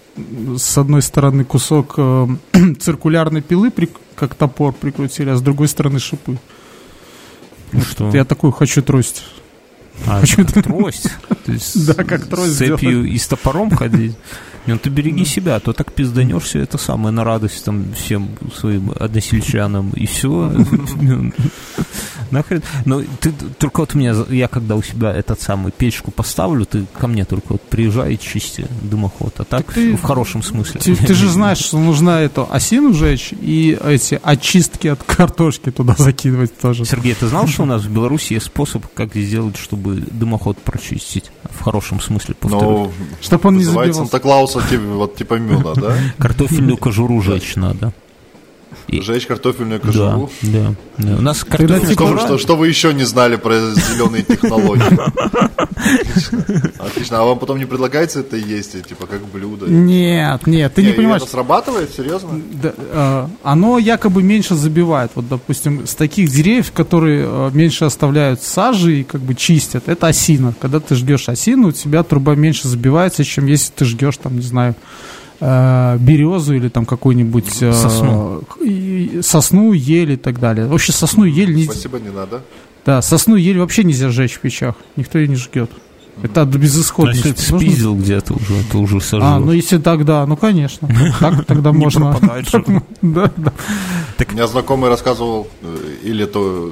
[0.56, 2.26] с одной стороны кусок э,
[2.80, 6.38] циркулярной пилы, прик- как топор прикрутили, а с другой стороны шипы.
[7.72, 8.10] Ну что?
[8.10, 9.22] Я такую хочу трость.
[10.06, 11.08] А, хочу как трость.
[11.74, 14.16] Да, как трость С цепью и с топором ходить.
[14.66, 18.92] Ну, ты береги себя, а то так пизданешься, это самое, на радость там всем своим
[18.98, 20.52] односельчанам, и все.
[22.30, 22.62] Нахрен.
[22.84, 26.84] Но ты только вот у меня, я когда у себя этот самый печку поставлю, ты
[26.98, 29.34] ко мне только вот приезжай и чисти дымоход.
[29.38, 30.80] А так, Так ты- в хорошем смысле.
[30.80, 35.94] Ты, ты же знаешь, что нужно эту осину жечь и эти очистки от картошки туда
[35.98, 36.84] закидывать тоже.
[36.84, 41.30] Сергей, ты знал, что у нас в Беларуси есть способ, как сделать, чтобы дымоход прочистить?
[41.50, 42.64] В хорошем смысле, повторюсь.
[42.64, 43.94] Ну, Чтоб он не забивался.
[43.94, 45.96] Санта-Клауса типа, вот типа Мюна, да?
[46.18, 47.92] Картофельную кожуру жечь надо.
[48.88, 50.30] И- Жечь картофельную Да, кожуру.
[50.42, 51.16] да, да.
[51.16, 51.88] У нас картофель...
[51.88, 54.82] типа- Что, что, что вы еще не знали про зеленые технологии?
[56.78, 57.20] Отлично.
[57.20, 59.66] А вам потом не предлагается это есть, и, типа, как блюдо?
[59.66, 61.22] Нет, нет, ты не понимаешь.
[61.22, 61.90] Это срабатывает?
[61.94, 62.40] Серьезно?
[62.62, 65.10] Да, э, оно якобы меньше забивает.
[65.14, 70.08] Вот, допустим, с таких деревьев, которые э, меньше оставляют сажи и как бы чистят, это
[70.08, 70.54] осина.
[70.60, 74.42] Когда ты жгешь осину, у тебя труба меньше забивается, чем если ты жгешь, там, не
[74.42, 74.78] знаю, э,
[75.40, 78.42] березу или там какую-нибудь э, Сосну.
[79.22, 80.66] сосну, ель и так далее.
[80.66, 82.42] Вообще сосну, ель, не, Спасибо, не надо.
[82.84, 84.74] да, сосну, ель вообще нельзя сжечь в печах.
[84.96, 85.70] Никто ее не жгет.
[86.22, 87.28] Это от безысходности.
[87.28, 89.28] Значит, спиздил где-то уже, это уже сожжет.
[89.28, 90.88] А, ну если так, да, ну конечно.
[91.20, 92.16] Так тогда можно.
[93.02, 93.52] Да, да.
[94.28, 96.68] У меня знакомый рассказывал, э, или то...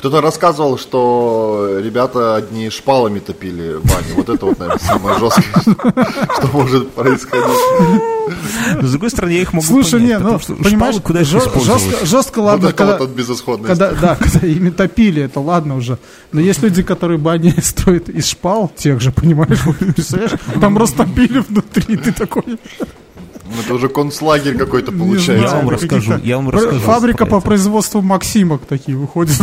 [0.00, 4.14] Кто-то рассказывал, что ребята одни шпалами топили бани.
[4.14, 5.62] Вот это вот, наверное, самое жесткое,
[6.38, 8.02] что может происходить.
[8.80, 11.60] С другой стороны, я их могу Слушай, понять, не, ну, что понимаешь, шпалы куда жестко,
[11.60, 13.68] жестко, Вот ладно, это когда, вот от безысходности.
[13.68, 15.98] когда, да, когда ими топили, это ладно уже.
[16.32, 21.40] Но есть люди, которые бани строят из шпал, тех же, понимаешь, вот, представляешь, там растопили
[21.40, 22.58] внутри, ты такой...
[23.58, 25.32] Это уже концлагерь какой-то получается.
[25.32, 27.46] Я вам расскажу, я вам расскажу Фабрика по это.
[27.46, 29.36] производству Максимок такие выходят,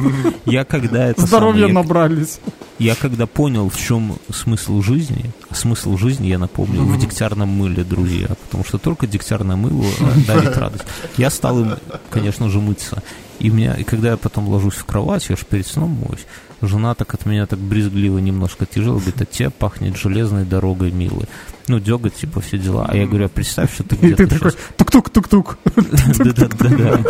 [0.44, 1.26] Я когда это
[1.68, 2.40] я- набрались.
[2.78, 7.84] Я когда понял, в чем смысл жизни, а смысл жизни я напомнил в дегтярном мыле,
[7.84, 9.84] друзья, потому что только дегтярное мыло
[10.26, 10.84] дарит радость.
[11.16, 11.74] Я стал им,
[12.10, 13.02] конечно же, мыться.
[13.38, 16.24] И, меня, и когда я потом ложусь в кровать, я же перед сном моюсь,
[16.62, 21.26] жена так от меня так брезгливо немножко тяжело, говорит, от тебя пахнет железной дорогой, милый.
[21.66, 22.86] Ну, деготь, типа, все дела.
[22.88, 25.58] А я говорю, а представь, что ты И где-то ты такой, тук-тук-тук-тук.
[26.18, 27.00] да-да-да.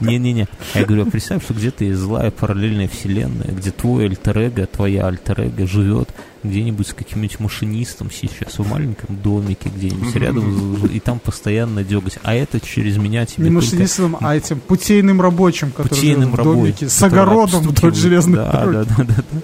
[0.00, 0.48] Не-не-не.
[0.74, 5.06] А Я говорю, а представь, что где-то есть злая параллельная вселенная, где твой альтер твоя
[5.06, 6.10] альтер живет
[6.44, 12.18] где-нибудь с каким-нибудь машинистом сейчас в маленьком домике где-нибудь рядом, и там постоянно деготь.
[12.22, 16.60] А это через меня тебе Не машинистом, а этим путейным рабочим, который путейным в рабочим.
[16.60, 18.88] домике, с огородом вдоль железной да, дороги.
[18.88, 19.40] да, да, да, да.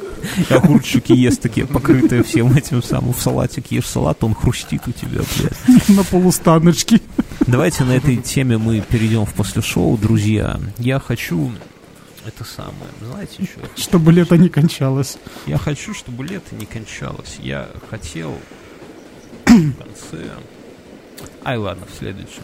[0.48, 3.14] И огурчики ест такие, покрытые всем этим самым.
[3.14, 5.89] В салатик ешь салат, он хрустит у тебя, блядь.
[5.89, 7.01] на полустаночке.
[7.47, 10.59] Давайте на этой теме мы перейдем в после шоу, друзья.
[10.79, 11.53] Я хочу
[12.27, 13.81] это самое, знаете что?
[13.81, 15.19] Чтобы лето не кончалось.
[15.47, 17.39] Я хочу, чтобы лето не кончалось.
[17.41, 18.35] Я хотел
[19.47, 20.31] в конце...
[21.45, 22.43] Ай, ладно, в следующем,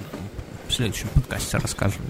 [0.69, 2.03] в следующем подкасте расскажем.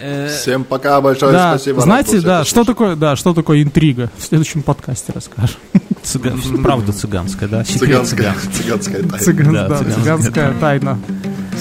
[0.00, 1.80] Э, Всем пока, большое да, спасибо.
[1.80, 4.10] знаете, да, что такое, да, что такое интрига?
[4.16, 5.58] В следующем подкасте расскажем.
[6.02, 7.64] цыга- Правда цыганская, да?
[7.64, 9.18] Секрет Цыганская, цыганская тайна.
[9.24, 10.98] Цыган- Да, да, цыганская цыганская тайна.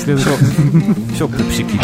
[0.03, 0.29] Следующий.
[1.15, 1.79] Все, пупсики.